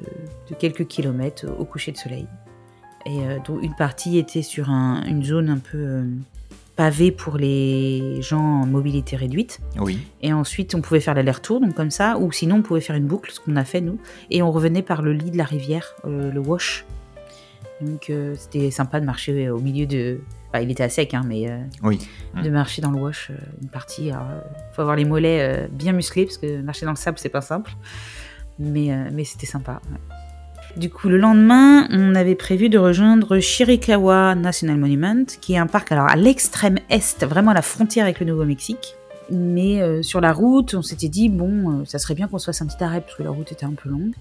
de 0.50 0.56
quelques 0.56 0.88
kilomètres 0.88 1.46
au 1.60 1.66
coucher 1.66 1.92
de 1.92 1.98
soleil. 1.98 2.28
Et 3.06 3.20
euh, 3.20 3.38
dont 3.46 3.60
une 3.60 3.76
partie 3.76 4.18
était 4.18 4.42
sur 4.42 4.70
une 4.70 5.24
zone 5.24 5.50
un 5.50 5.60
peu 5.60 6.04
pavée 6.76 7.12
pour 7.12 7.38
les 7.38 8.22
gens 8.22 8.42
en 8.42 8.66
mobilité 8.66 9.16
réduite. 9.16 9.60
Oui. 9.80 10.00
Et 10.22 10.34
ensuite, 10.34 10.74
on 10.74 10.82
pouvait 10.82 11.00
faire 11.00 11.14
l'aller-retour, 11.14 11.62
donc 11.62 11.76
comme 11.76 11.92
ça, 11.92 12.18
ou 12.18 12.32
sinon, 12.32 12.58
on 12.58 12.62
pouvait 12.64 12.82
faire 12.82 12.96
une 12.96 13.06
boucle, 13.06 13.32
ce 13.32 13.40
qu'on 13.40 13.56
a 13.56 13.64
fait 13.64 13.82
nous. 13.82 14.00
Et 14.32 14.42
on 14.42 14.52
revenait 14.52 14.82
par 14.82 15.04
le 15.04 15.14
lit 15.14 15.30
de 15.30 15.38
la 15.38 15.46
rivière, 15.46 15.96
le 16.06 16.40
Wash. 16.40 16.86
Donc 17.82 18.12
c'était 18.36 18.72
sympa 18.72 19.00
de 19.00 19.06
marcher 19.06 19.50
au 19.50 19.60
milieu 19.60 19.86
de, 19.86 20.20
il 20.62 20.72
était 20.72 20.84
à 20.84 20.90
sec, 20.90 21.14
hein, 21.14 21.24
mais 21.26 21.50
euh, 21.50 21.58
oui. 21.84 22.00
de 22.42 22.50
marcher 22.50 22.82
dans 22.82 22.92
le 22.92 23.00
wash, 23.00 23.30
euh, 23.32 23.36
une 23.62 23.70
partie. 23.70 24.08
Il 24.08 24.12
euh, 24.14 24.40
faut 24.74 24.82
avoir 24.82 24.96
les 24.96 25.06
mollets 25.06 25.68
bien 25.72 25.94
musclés 25.94 26.26
parce 26.26 26.38
que 26.38 26.62
marcher 26.62 26.86
dans 26.86 26.92
le 26.92 26.98
sable, 26.98 27.18
c'est 27.18 27.30
pas 27.30 27.42
simple. 27.42 27.72
Mais, 28.58 28.90
mais 29.12 29.26
c'était 29.26 29.46
sympa. 29.46 29.82
Du 30.78 30.90
coup, 30.90 31.10
le 31.10 31.18
lendemain, 31.18 31.88
on 31.92 32.16
avait 32.16 32.36
prévu 32.36 32.70
de 32.70 32.78
rejoindre 32.78 33.40
Shirikawa 33.40 34.36
National 34.36 34.78
Monument, 34.78 35.26
qui 35.42 35.54
est 35.54 35.58
un 35.58 35.68
parc 35.68 35.92
alors 35.92 36.10
à 36.10 36.16
l'extrême 36.16 36.78
est, 36.90 37.24
vraiment 37.24 37.52
à 37.52 37.54
la 37.54 37.62
frontière 37.62 38.06
avec 38.06 38.20
le 38.20 38.26
Nouveau-Mexique. 38.26 38.96
Mais 39.30 40.04
sur 40.04 40.22
la 40.22 40.32
route, 40.32 40.74
on 40.74 40.82
s'était 40.82 41.10
dit, 41.10 41.30
bon, 41.30 41.84
ça 41.86 42.00
serait 42.00 42.14
bien 42.14 42.28
qu'on 42.28 42.38
se 42.38 42.46
fasse 42.46 42.62
un 42.62 42.68
petit 42.68 42.82
arrêt 42.84 43.02
parce 43.02 43.16
que 43.16 43.24
la 43.24 43.32
route 43.32 43.52
était 43.52 43.66
un 43.66 43.74
peu 43.74 43.90
longue. 43.90 44.14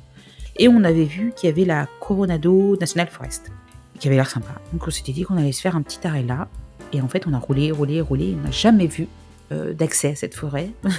Et 0.56 0.68
on 0.68 0.82
avait 0.82 1.04
vu 1.04 1.32
qu'il 1.36 1.48
y 1.48 1.52
avait 1.52 1.64
la 1.64 1.86
Coronado 2.00 2.76
National 2.80 3.08
Forest 3.08 3.52
qui 3.98 4.08
avait 4.08 4.16
l'air 4.16 4.28
sympa. 4.30 4.50
Donc 4.72 4.86
on 4.86 4.90
s'était 4.90 5.12
dit 5.12 5.22
qu'on 5.22 5.36
allait 5.36 5.52
se 5.52 5.60
faire 5.60 5.76
un 5.76 5.82
petit 5.82 6.06
arrêt 6.06 6.22
là. 6.22 6.48
Et 6.92 7.00
en 7.00 7.08
fait, 7.08 7.26
on 7.26 7.32
a 7.32 7.38
roulé, 7.38 7.72
roulé, 7.72 8.00
roulé. 8.00 8.36
On 8.38 8.44
n'a 8.44 8.50
jamais 8.50 8.86
vu 8.86 9.08
euh, 9.52 9.72
d'accès 9.72 10.12
à 10.12 10.14
cette 10.16 10.34
forêt. 10.34 10.70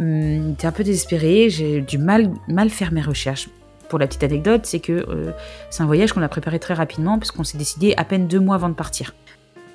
Hum, 0.00 0.48
J'étais 0.48 0.66
un 0.66 0.72
peu 0.72 0.84
désespérée. 0.84 1.50
J'ai 1.50 1.82
dû 1.82 1.98
mal, 1.98 2.32
mal 2.48 2.70
faire 2.70 2.92
mes 2.92 3.02
recherches. 3.02 3.50
Pour 3.90 3.98
la 3.98 4.06
petite 4.06 4.22
anecdote, 4.24 4.64
c'est 4.64 4.80
que 4.80 4.92
euh, 4.92 5.32
c'est 5.68 5.82
un 5.82 5.86
voyage 5.86 6.14
qu'on 6.14 6.22
a 6.22 6.28
préparé 6.28 6.58
très 6.58 6.72
rapidement 6.72 7.18
puisqu'on 7.18 7.44
s'est 7.44 7.58
décidé 7.58 7.92
à 7.98 8.04
peine 8.04 8.26
deux 8.26 8.40
mois 8.40 8.54
avant 8.54 8.70
de 8.70 8.74
partir. 8.74 9.14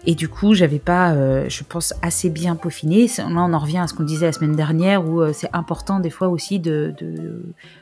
Et 0.09 0.15
du 0.15 0.29
coup, 0.29 0.53
j'avais 0.53 0.79
pas, 0.79 1.11
euh, 1.11 1.49
je 1.49 1.65
pense, 1.65 1.93
assez 2.01 2.29
bien 2.29 2.55
peaufiné. 2.55 3.07
Là, 3.17 3.25
on 3.27 3.53
en 3.53 3.59
revient 3.59 3.79
à 3.79 3.87
ce 3.87 3.93
qu'on 3.93 4.05
disait 4.05 4.25
la 4.25 4.31
semaine 4.31 4.55
dernière, 4.55 5.05
où 5.05 5.21
euh, 5.21 5.33
c'est 5.33 5.49
important 5.51 5.99
des 5.99 6.09
fois 6.09 6.29
aussi 6.29 6.59
de, 6.59 6.95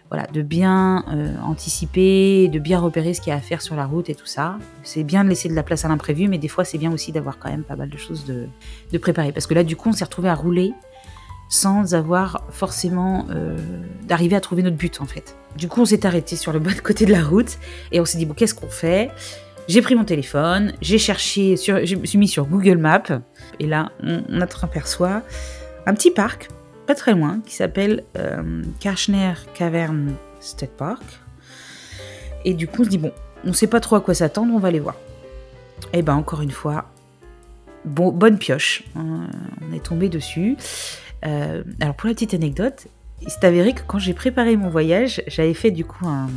voilà, 0.10 0.26
de 0.26 0.42
bien 0.42 1.06
euh, 1.14 1.36
anticiper, 1.44 2.48
de 2.48 2.58
bien 2.58 2.80
repérer 2.80 3.14
ce 3.14 3.22
qu'il 3.22 3.30
y 3.30 3.34
a 3.34 3.38
à 3.38 3.42
faire 3.42 3.62
sur 3.62 3.76
la 3.76 3.86
route 3.86 4.10
et 4.10 4.16
tout 4.16 4.26
ça. 4.26 4.58
C'est 4.82 5.04
bien 5.04 5.24
de 5.24 5.30
laisser 5.30 5.50
de 5.50 5.54
la 5.54 5.62
place 5.62 5.86
à 5.86 5.88
l'imprévu, 5.88 6.28
mais 6.28 6.40
des 6.40 6.48
fois, 6.48 6.64
c'est 6.64 6.80
bien 6.80 6.92
aussi 6.92 7.12
d'avoir 7.12 7.38
quand 7.38 7.52
même 7.52 7.62
pas 7.62 7.76
mal 7.76 7.92
de 7.92 7.98
choses 7.98 8.26
de, 8.26 8.48
de 8.92 8.98
préparer. 8.98 9.32
Parce 9.32 9.46
que 9.46 9.54
là, 9.54 9.64
du 9.64 9.76
coup, 9.76 9.90
on 9.90 9.94
s'est 9.94 10.06
retrouvé 10.06 10.28
à 10.28 10.36
rouler 10.36 10.74
sans 11.48 11.94
avoir 11.94 12.42
forcément 12.50 13.28
d'arriver 14.08 14.36
à 14.36 14.42
trouver 14.42 14.64
notre 14.64 14.78
but 14.78 15.00
en 15.00 15.06
fait. 15.06 15.38
Du 15.56 15.68
coup, 15.68 15.82
on 15.82 15.86
s'est 15.86 16.04
arrêté 16.08 16.36
sur 16.36 16.52
le 16.52 16.58
bon 16.60 16.74
côté 16.84 17.06
de 17.06 17.12
la 17.12 17.24
route 17.24 17.60
et 17.92 18.02
on 18.02 18.06
s'est 18.06 18.18
dit 18.18 18.26
bon, 18.26 18.34
qu'est-ce 18.34 18.56
qu'on 18.56 18.68
fait? 18.68 19.12
J'ai 19.68 19.82
pris 19.82 19.96
mon 19.96 20.04
téléphone, 20.06 20.74
j'ai 20.82 20.98
cherché, 20.98 21.56
je 21.58 21.96
me 21.96 22.06
suis 22.06 22.18
mis 22.18 22.28
sur 22.28 22.46
Google 22.46 22.78
Maps, 22.78 23.22
et 23.60 23.66
là, 23.66 23.92
on, 24.04 24.42
aperçoit 24.42 25.24
un 25.86 25.94
petit 25.94 26.12
parc, 26.12 26.50
pas 26.86 26.96
très 26.96 27.14
loin, 27.14 27.42
qui 27.46 27.56
s'appelle 27.56 28.04
euh, 28.18 28.64
Cavern 28.80 30.14
State 30.40 30.78
Park. 30.78 31.04
Et 32.44 32.54
du 32.54 32.68
coup, 32.68 32.82
on 32.82 32.86
se 32.86 32.90
dit, 32.90 32.98
bon, 33.00 33.12
on 33.44 33.54
sait 33.54 33.68
pas 33.68 33.80
trop 33.80 33.96
à 33.96 34.02
quoi 34.02 34.14
s'attendre, 34.14 34.54
on 34.54 34.60
va 34.60 34.68
aller 34.68 34.80
voir. 34.80 34.96
Et 35.94 36.04
ben, 36.04 36.14
encore 36.14 36.42
une 36.42 36.52
fois, 36.52 36.86
bon, 37.86 38.12
bonne 38.12 38.38
pioche, 38.38 38.84
hein, 38.96 39.28
on 39.68 39.74
est 39.74 39.84
tombé 39.84 40.10
dessus. 40.10 40.58
Euh, 41.26 41.64
alors, 41.82 41.96
pour 41.96 42.08
la 42.08 42.14
petite 42.14 42.36
anecdote, 42.36 42.86
il 43.22 43.30
s'est 43.30 43.46
avéré 43.46 43.74
que 43.74 43.82
quand 43.88 43.98
j'ai 43.98 44.14
préparé 44.14 44.58
mon 44.58 44.70
voyage, 44.70 45.24
j'avais 45.28 45.56
fait 45.56 45.72
du 45.72 45.86
coup 45.86 46.08
un, 46.08 46.30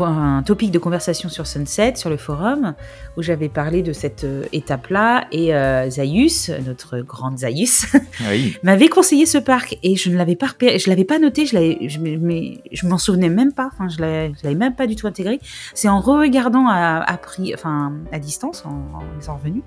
un 0.00 0.42
topic 0.42 0.70
de 0.70 0.78
conversation 0.78 1.28
sur 1.28 1.46
Sunset, 1.46 1.94
sur 1.96 2.10
le 2.10 2.16
forum, 2.16 2.74
où 3.16 3.22
j'avais 3.22 3.48
parlé 3.48 3.82
de 3.82 3.92
cette 3.92 4.24
euh, 4.24 4.44
étape-là. 4.52 5.26
Et 5.32 5.54
euh, 5.54 5.88
Zayus, 5.88 6.50
notre 6.66 7.00
grande 7.00 7.38
Zayus, 7.38 7.86
m'avait 8.62 8.88
conseillé 8.88 9.26
ce 9.26 9.38
parc. 9.38 9.78
Et 9.82 9.96
je 9.96 10.10
ne 10.10 10.16
l'avais 10.16 10.36
pas, 10.36 10.48
je 10.60 10.88
l'avais 10.88 11.04
pas 11.04 11.18
noté, 11.18 11.46
je, 11.46 11.88
je, 11.88 11.98
mais, 11.98 12.58
je 12.72 12.86
m'en 12.86 12.98
souvenais 12.98 13.28
même 13.28 13.52
pas. 13.52 13.70
Enfin, 13.72 13.88
je 13.88 13.98
ne 13.98 14.32
l'avais 14.42 14.54
même 14.56 14.74
pas 14.74 14.86
du 14.86 14.96
tout 14.96 15.06
intégré. 15.06 15.40
C'est 15.74 15.88
en 15.88 16.00
regardant 16.00 16.66
à, 16.68 17.04
à, 17.06 17.18
enfin, 17.54 17.92
à 18.12 18.18
distance, 18.18 18.64
en, 18.64 18.98
en 18.98 19.20
étant 19.20 19.36
revenue, 19.36 19.62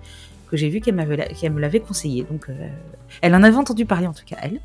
que 0.50 0.58
j'ai 0.58 0.70
vu 0.70 0.81
qu'elle, 0.81 0.96
me 0.96 1.60
l'avait 1.60 1.79
conseillé. 1.79 2.25
Donc, 2.29 2.50
euh, 2.50 2.53
elle 3.22 3.34
en 3.34 3.43
avait 3.43 3.55
entendu 3.55 3.86
parler, 3.86 4.08
en 4.08 4.13
tout 4.13 4.25
cas, 4.25 4.38
elle. 4.41 4.60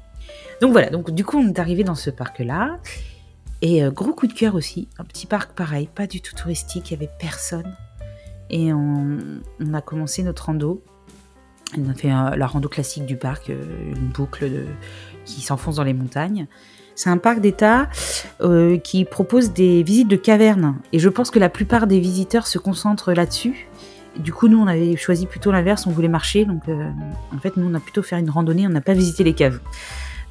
Donc 0.61 0.73
voilà, 0.73 0.91
donc 0.91 1.11
du 1.11 1.25
coup, 1.25 1.39
on 1.39 1.49
est 1.49 1.59
arrivé 1.59 1.85
dans 1.85 1.95
ce 1.95 2.11
parc-là. 2.11 2.79
Et 3.63 3.83
euh, 3.83 3.91
gros 3.91 4.13
coup 4.13 4.27
de 4.27 4.33
cœur 4.33 4.55
aussi, 4.55 4.89
un 4.99 5.05
petit 5.05 5.27
parc 5.27 5.53
pareil, 5.53 5.89
pas 5.95 6.07
du 6.07 6.21
tout 6.21 6.35
touristique, 6.35 6.91
il 6.91 6.99
n'y 6.99 7.05
avait 7.05 7.13
personne. 7.19 7.77
Et 8.51 8.73
on, 8.73 9.09
a 9.73 9.81
commencé 9.81 10.23
notre 10.23 10.47
rando. 10.47 10.83
On 11.77 11.91
a 11.91 11.95
fait 11.95 12.13
euh, 12.13 12.37
la 12.37 12.47
rando 12.47 12.69
classique 12.69 13.07
du 13.07 13.17
parc, 13.17 13.51
euh, 13.51 13.63
une 13.97 14.09
boucle 14.09 14.49
qui 15.25 15.41
s'enfonce 15.41 15.77
dans 15.77 15.85
les 15.85 15.95
montagnes. 15.95 16.47
C'est 16.95 17.11
un 17.11 17.19
parc 17.19 17.41
d'État 17.41 17.91
qui 18.83 19.05
propose 19.05 19.53
des 19.53 19.83
visites 19.83 20.09
de 20.09 20.17
cavernes. 20.17 20.79
Et 20.95 20.99
je 20.99 21.11
pense 21.11 21.31
que 21.31 21.39
la 21.39 21.51
plupart 21.51 21.87
des 21.87 22.01
visiteurs 22.01 22.47
se 22.47 22.59
concentrent 22.59 23.13
là-dessus. 23.13 23.69
Du 24.19 24.33
coup, 24.33 24.49
nous, 24.49 24.59
on 24.59 24.67
avait 24.67 24.97
choisi 24.97 25.27
plutôt 25.27 25.53
l'inverse, 25.53 25.87
on 25.87 25.91
voulait 25.91 26.09
marcher. 26.09 26.47
Donc, 26.47 26.63
en 26.69 27.39
fait, 27.39 27.59
nous, 27.59 27.69
on 27.71 27.75
a 27.75 27.81
plutôt 27.81 28.03
fait 28.03 28.19
une 28.19 28.31
randonnée, 28.31 28.67
on 28.67 28.71
n'a 28.71 28.81
pas 28.81 28.95
visité 28.95 29.25
les 29.25 29.35
caves. 29.35 29.61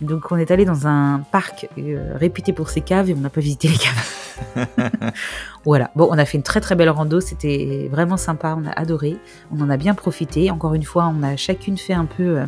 Donc 0.02 0.32
on 0.32 0.38
est 0.38 0.52
allé 0.52 0.66
dans 0.66 0.88
un 0.88 1.20
parc 1.32 1.70
euh, 1.78 2.16
réputé 2.16 2.52
pour 2.52 2.70
ses 2.70 2.82
caves 2.82 3.10
et 3.10 3.14
on 3.14 3.20
n'a 3.20 3.30
pas 3.30 3.42
visité 3.42 3.70
les 3.70 3.78
caves. 3.78 5.12
voilà. 5.66 5.92
Bon, 5.96 6.08
on 6.12 6.18
a 6.18 6.26
fait 6.26 6.38
une 6.38 6.44
très 6.44 6.60
très 6.60 6.76
belle 6.76 6.90
rando, 6.90 7.22
c'était 7.22 7.88
vraiment 7.90 8.18
sympa, 8.18 8.58
on 8.60 8.66
a 8.66 8.72
adoré, 8.72 9.18
on 9.52 9.62
en 9.62 9.70
a 9.70 9.78
bien 9.78 9.94
profité. 9.94 10.52
Encore 10.52 10.74
une 10.74 10.84
fois, 10.84 11.12
on 11.16 11.24
a 11.24 11.38
chacune 11.38 11.78
fait 11.78 11.94
un 11.94 12.06
peu 12.06 12.40
euh, 12.40 12.46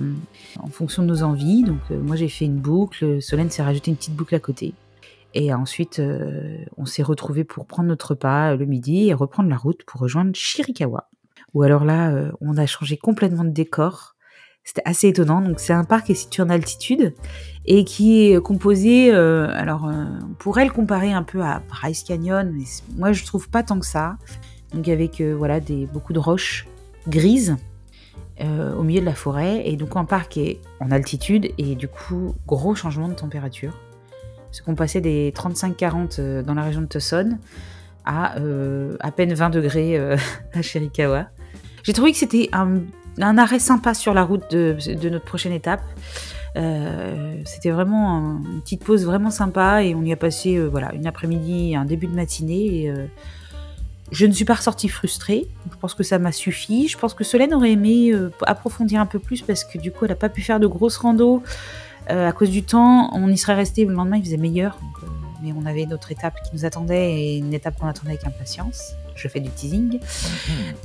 en 0.60 0.68
fonction 0.68 1.04
de 1.04 1.08
nos 1.08 1.24
envies. 1.24 1.64
Donc 1.64 1.80
euh, 1.92 2.00
moi 2.02 2.18
j'ai 2.18 2.28
fait 2.28 2.46
une 2.46 2.58
boucle, 2.58 3.22
Solène 3.22 3.50
s'est 3.50 3.64
rajouté 3.64 3.92
une 3.92 3.98
petite 3.98 4.16
boucle 4.16 4.36
à 4.36 4.40
côté. 4.40 4.74
Et 5.34 5.54
ensuite, 5.54 6.02
on 6.78 6.86
s'est 6.86 7.04
retrouvés 7.04 7.44
pour 7.44 7.68
prendre 7.68 7.90
notre 7.90 8.12
repas 8.12 8.56
le 8.56 8.66
midi 8.66 9.10
et 9.10 9.14
reprendre 9.14 9.50
la 9.50 9.58
route 9.58 9.84
pour 9.86 10.02
rejoindre 10.02 10.32
Shirikawa. 10.34 11.10
Ou 11.54 11.62
alors 11.62 11.86
là, 11.86 12.32
on 12.42 12.58
a 12.58 12.66
changé 12.66 12.98
complètement 12.98 13.44
de 13.44 13.52
décor. 13.52 14.16
C'était 14.68 14.82
assez 14.84 15.08
étonnant. 15.08 15.40
Donc 15.40 15.62
c'est 15.62 15.72
un 15.72 15.86
parc 15.86 16.08
qui 16.08 16.12
est 16.12 16.16
situé 16.16 16.44
en 16.44 16.50
altitude 16.50 17.14
et 17.66 17.86
qui 17.86 18.26
est 18.26 18.42
composé, 18.42 19.14
euh, 19.14 19.48
alors 19.54 19.88
euh, 19.88 19.94
on 20.30 20.34
pourrait 20.34 20.66
le 20.66 20.72
comparer 20.72 21.14
un 21.14 21.24
peu 21.24 21.42
à 21.42 21.62
Bryce 21.70 22.04
Canyon, 22.04 22.52
mais 22.54 22.66
moi 22.98 23.14
je 23.14 23.24
trouve 23.24 23.50
pas 23.50 23.64
tant 23.64 23.80
que 23.80 23.86
ça. 23.86 24.18
Donc 24.74 24.90
avec 24.90 25.22
euh, 25.22 25.34
voilà 25.34 25.62
des, 25.62 25.86
beaucoup 25.86 26.12
de 26.12 26.20
roches 26.20 26.68
grises 27.08 27.56
au 28.40 28.84
milieu 28.84 29.00
de 29.00 29.06
la 29.06 29.16
forêt 29.16 29.64
et 29.66 29.78
donc 29.78 29.96
un 29.96 30.06
parc 30.06 30.34
qui 30.34 30.42
est 30.42 30.62
en 30.80 30.92
altitude 30.92 31.50
et 31.58 31.74
du 31.74 31.88
coup 31.88 32.36
gros 32.46 32.76
changement 32.76 33.08
de 33.08 33.16
température. 33.16 33.74
Parce 34.46 34.62
qu'on 34.62 34.76
passait 34.76 35.02
des 35.02 35.32
35-40 35.32 36.44
dans 36.44 36.54
la 36.54 36.62
région 36.62 36.82
de 36.82 36.86
Tucson 36.86 37.40
à 38.06 38.36
à 39.00 39.12
peine 39.12 39.34
20 39.34 39.50
degrés 39.50 39.98
à 40.54 40.62
Chiricahua. 40.62 41.30
J'ai 41.82 41.94
trouvé 41.94 42.12
que 42.12 42.18
c'était 42.18 42.50
un 42.52 42.82
un 43.26 43.38
arrêt 43.38 43.60
sympa 43.60 43.94
sur 43.94 44.14
la 44.14 44.24
route 44.24 44.50
de, 44.52 45.10
notre 45.10 45.26
prochaine 45.26 45.54
étape. 45.54 45.82
Euh, 46.56 47.36
c'était 47.46 47.70
vraiment 47.70 48.40
une 48.44 48.62
petite 48.62 48.84
pause 48.84 49.06
vraiment 49.06 49.30
sympa 49.30 49.84
et 49.84 49.94
on 49.94 50.02
y 50.04 50.12
a 50.12 50.16
passé 50.16 50.56
euh, 50.56 50.68
voilà 50.68 50.92
une 50.96 51.06
après-midi, 51.06 51.76
un 51.76 51.86
début 51.86 52.08
de 52.08 52.16
matinée. 52.16 52.84
Et, 52.84 52.90
euh, 52.90 53.06
je 54.12 54.26
ne 54.26 54.32
suis 54.32 54.46
pas 54.46 54.56
ressortie 54.56 54.88
frustrée. 54.88 55.48
Je 55.70 55.78
pense 55.78 55.94
que 55.94 56.04
ça 56.04 56.18
m'a 56.18 56.32
suffi. 56.32 56.88
Je 56.88 56.98
pense 56.98 57.14
que 57.14 57.24
Solène 57.24 57.54
aurait 57.54 57.72
aimé 57.72 58.14
approfondir 58.46 59.02
un 59.02 59.06
peu 59.06 59.20
plus 59.20 59.42
parce 59.42 59.66
que 59.66 59.78
du 59.78 59.92
coup 59.92 60.06
elle 60.06 60.12
n'a 60.12 60.16
pas 60.16 60.30
pu 60.30 60.42
faire 60.42 60.62
de 60.62 60.68
grosses 60.68 60.98
rando 60.98 61.44
à 62.08 62.32
cause 62.32 62.50
du 62.50 62.64
temps. 62.64 63.10
On 63.14 63.28
y 63.28 63.38
serait 63.38 63.56
resté 63.56 63.84
le 63.84 63.94
lendemain, 63.94 64.16
il 64.16 64.24
faisait 64.24 64.38
meilleur. 64.38 64.78
mais 65.44 65.52
on 65.52 65.66
avait 65.66 65.86
notre 65.86 66.10
étape 66.10 66.36
qui 66.42 66.52
nous 66.54 66.64
attendait 66.64 67.16
et 67.16 67.38
une 67.40 67.54
étape 67.54 67.78
qu'on 67.78 67.88
attendait 67.88 68.12
avec 68.12 68.26
impatience. 68.26 68.94
Je 69.14 69.28
fais 69.28 69.42
du 69.42 69.50
teasing. 69.50 70.00
Mhm 70.00 70.76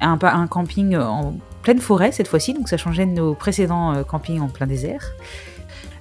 un, 0.00 0.46
camping 0.46 0.96
en 0.96 1.34
pleine 1.62 1.80
forêt 1.80 2.12
cette 2.12 2.28
fois-ci, 2.28 2.54
donc 2.54 2.68
ça 2.68 2.76
changeait 2.76 3.06
de 3.06 3.12
nos 3.12 3.34
précédents 3.34 3.94
euh, 3.94 4.02
campings 4.02 4.40
en 4.40 4.48
plein 4.48 4.66
désert. 4.66 5.12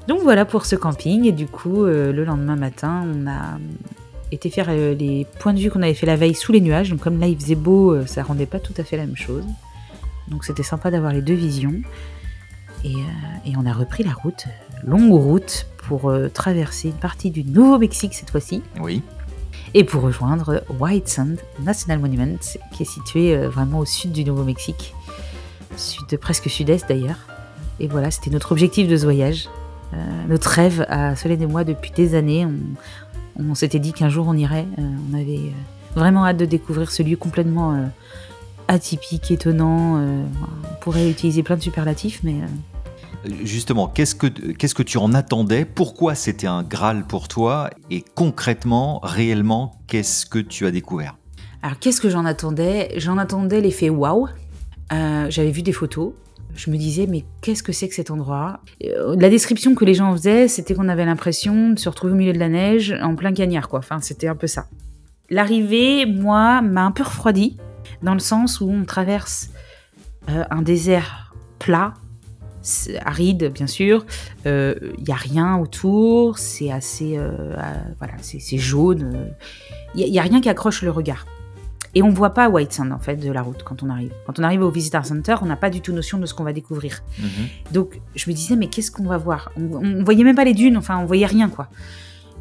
Donc 0.07 0.21
voilà 0.21 0.45
pour 0.45 0.65
ce 0.65 0.75
camping, 0.75 1.25
et 1.25 1.31
du 1.31 1.47
coup, 1.47 1.83
euh, 1.83 2.13
le 2.13 2.23
lendemain 2.23 2.55
matin, 2.55 3.05
on 3.05 3.27
a 3.27 3.57
été 4.31 4.49
faire 4.49 4.67
euh, 4.69 4.93
les 4.93 5.25
points 5.39 5.53
de 5.53 5.59
vue 5.59 5.69
qu'on 5.69 5.81
avait 5.81 5.93
fait 5.93 6.05
la 6.05 6.15
veille 6.15 6.35
sous 6.35 6.51
les 6.51 6.61
nuages, 6.61 6.89
donc 6.89 6.99
comme 6.99 7.19
là 7.19 7.27
il 7.27 7.37
faisait 7.37 7.55
beau, 7.55 8.05
ça 8.05 8.23
rendait 8.23 8.45
pas 8.45 8.59
tout 8.59 8.73
à 8.77 8.83
fait 8.83 8.97
la 8.97 9.05
même 9.05 9.17
chose. 9.17 9.43
Donc 10.29 10.45
c'était 10.45 10.63
sympa 10.63 10.91
d'avoir 10.91 11.13
les 11.13 11.21
deux 11.21 11.33
visions. 11.33 11.75
Et, 12.83 12.93
et, 13.45 13.53
on 13.57 13.65
a 13.65 13.73
repris 13.73 14.03
la 14.03 14.13
route, 14.13 14.45
longue 14.85 15.11
route, 15.11 15.67
pour 15.77 16.13
traverser 16.33 16.89
une 16.89 16.95
partie 16.95 17.31
du 17.31 17.43
Nouveau-Mexique 17.43 18.13
cette 18.13 18.29
fois-ci. 18.29 18.61
Oui 18.79 19.01
et 19.73 19.83
pour 19.83 20.01
rejoindre 20.01 20.63
White 20.79 21.09
Sand 21.09 21.39
National 21.59 21.99
Monument, 21.99 22.37
qui 22.71 22.83
est 22.83 22.85
situé 22.85 23.35
vraiment 23.47 23.79
au 23.79 23.85
sud 23.85 24.13
du 24.13 24.23
Nouveau-Mexique, 24.23 24.95
sud, 25.77 26.17
presque 26.17 26.49
sud-est 26.49 26.87
d'ailleurs. 26.87 27.17
Et 27.79 27.87
voilà, 27.87 28.11
c'était 28.11 28.29
notre 28.29 28.51
objectif 28.51 28.87
de 28.87 28.97
ce 28.97 29.03
voyage, 29.03 29.49
euh, 29.93 29.97
notre 30.27 30.49
rêve 30.49 30.85
à 30.89 31.15
Solène 31.15 31.41
et 31.41 31.47
moi 31.47 31.63
depuis 31.63 31.91
des 31.91 32.15
années. 32.15 32.47
On, 33.39 33.55
s'était 33.55 33.79
dit 33.79 33.93
qu'un 33.93 34.09
jour 34.09 34.25
on 34.27 34.33
irait. 34.33 34.65
Euh, 34.79 34.81
on 35.11 35.17
avait 35.17 35.51
vraiment 35.95 36.25
hâte 36.25 36.37
de 36.37 36.45
découvrir 36.45 36.91
ce 36.91 37.03
lieu 37.03 37.17
complètement 37.17 37.89
atypique, 38.67 39.31
étonnant. 39.31 39.97
on 39.97 40.75
pourrait 40.81 41.09
utiliser 41.09 41.43
plein 41.43 41.55
de 41.55 41.61
superlatifs, 41.61 42.19
mais 42.23 42.35
Justement, 43.43 43.87
qu'est-ce 43.87 44.15
que, 44.15 44.27
qu'est-ce 44.27 44.75
que 44.75 44.83
tu 44.83 44.97
en 44.97 45.13
attendais? 45.13 45.65
Pourquoi 45.65 46.15
c'était 46.15 46.47
un 46.47 46.63
Graal 46.63 47.05
pour 47.05 47.27
toi? 47.27 47.69
Et 47.89 48.03
concrètement, 48.15 48.99
réellement, 49.03 49.79
qu'est-ce 49.87 50.25
que 50.25 50.39
tu 50.39 50.65
as 50.65 50.71
découvert? 50.71 51.17
Alors, 51.61 51.79
qu'est-ce 51.79 51.99
que 51.99 52.09
j'en 52.09 52.25
attendais? 52.25 52.93
J'en 52.97 53.17
attendais 53.17 53.61
l'effet 53.61 53.89
waouh. 53.89 54.27
J'avais 54.91 55.51
vu 55.51 55.61
des 55.61 55.71
photos. 55.71 56.13
Je 56.55 56.71
me 56.71 56.77
disais, 56.77 57.05
mais 57.07 57.23
qu'est-ce 57.41 57.61
que 57.61 57.71
c'est 57.71 57.87
que 57.87 57.93
cet 57.93 58.09
endroit? 58.09 58.61
Euh, 58.83 59.15
La 59.19 59.29
description 59.29 59.75
que 59.75 59.85
les 59.85 59.93
gens 59.93 60.11
faisaient, 60.15 60.47
c'était 60.47 60.73
qu'on 60.73 60.89
avait 60.89 61.05
l'impression 61.05 61.69
de 61.71 61.79
se 61.79 61.87
retrouver 61.87 62.13
au 62.13 62.15
milieu 62.15 62.33
de 62.33 62.39
la 62.39 62.49
neige, 62.49 62.95
en 63.01 63.15
plein 63.15 63.31
cagnard, 63.31 63.69
quoi. 63.69 63.79
Enfin, 63.79 63.99
c'était 64.01 64.27
un 64.27 64.35
peu 64.35 64.47
ça. 64.47 64.67
L'arrivée, 65.29 66.05
moi, 66.05 66.61
m'a 66.61 66.83
un 66.83 66.91
peu 66.91 67.03
refroidi, 67.03 67.57
dans 68.01 68.13
le 68.13 68.19
sens 68.19 68.59
où 68.59 68.69
on 68.69 68.85
traverse 68.85 69.49
euh, 70.29 70.43
un 70.49 70.61
désert 70.63 71.35
plat, 71.59 71.93
aride 73.05 73.51
bien 73.53 73.67
sûr, 73.67 74.05
il 74.45 74.49
euh, 74.49 74.75
n'y 75.05 75.13
a 75.13 75.15
rien 75.15 75.57
autour, 75.57 76.37
c'est 76.37 76.71
assez, 76.71 77.17
euh, 77.17 77.55
voilà, 77.99 78.13
c'est 78.21 78.57
jaune, 78.57 79.33
il 79.95 80.03
euh, 80.03 80.09
n'y 80.09 80.19
a, 80.19 80.21
rien 80.21 80.41
qui 80.41 80.49
accroche 80.49 80.81
le 80.81 80.91
regard. 80.91 81.25
Et 81.95 82.03
on 82.03 82.09
ne 82.09 82.15
voit 82.15 82.33
pas 82.33 82.49
White 82.49 82.73
Sand 82.73 82.91
en 82.91 82.99
fait 82.99 83.15
de 83.15 83.31
la 83.31 83.41
route 83.41 83.63
quand 83.63 83.83
on 83.83 83.89
arrive. 83.89 84.11
Quand 84.25 84.39
on 84.39 84.43
arrive 84.43 84.61
au 84.61 84.69
Visitor 84.69 85.05
Center, 85.05 85.35
on 85.41 85.45
n'a 85.45 85.55
pas 85.55 85.69
du 85.69 85.81
tout 85.81 85.93
notion 85.93 86.17
de 86.17 86.25
ce 86.25 86.33
qu'on 86.33 86.43
va 86.43 86.53
découvrir. 86.53 87.01
Mhm. 87.19 87.27
Donc 87.71 87.99
je 88.15 88.29
me 88.29 88.35
disais 88.35 88.55
mais 88.55 88.67
qu'est-ce 88.67 88.91
qu'on 88.91 89.05
va 89.05 89.17
voir? 89.17 89.51
On, 89.55 89.81
ne 89.81 90.03
voyait 90.03 90.23
même 90.23 90.35
pas 90.35 90.45
les 90.45 90.53
dunes, 90.53 90.77
enfin 90.77 90.97
on 90.97 91.05
voyait 91.05 91.25
rien 91.25 91.49
quoi. 91.49 91.69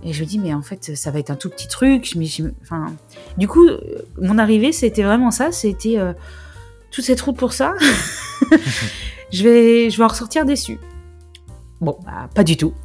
Et 0.04 0.12
je 0.12 0.22
me 0.22 0.28
dis 0.28 0.38
mais 0.38 0.52
en 0.52 0.62
fait 0.62 0.96
ça 0.96 1.10
va 1.10 1.18
être 1.18 1.30
un 1.30 1.36
tout 1.36 1.50
petit 1.50 1.68
truc. 1.68 2.16
enfin, 2.62 2.94
du 3.38 3.48
coup 3.48 3.66
mon 4.20 4.38
arrivée 4.38 4.72
c'était 4.72 5.02
vraiment 5.02 5.30
ça, 5.30 5.52
c'était 5.52 5.96
toute 6.90 7.04
cette 7.04 7.20
route 7.20 7.36
pour 7.36 7.52
ça. 7.52 7.74
je 9.32 9.42
vais, 9.42 9.90
je 9.90 9.96
vais 9.98 10.04
en 10.04 10.08
ressortir 10.08 10.44
déçu. 10.44 10.78
Bon, 11.80 11.98
bah, 12.04 12.28
pas 12.34 12.44
du 12.44 12.56
tout. 12.56 12.72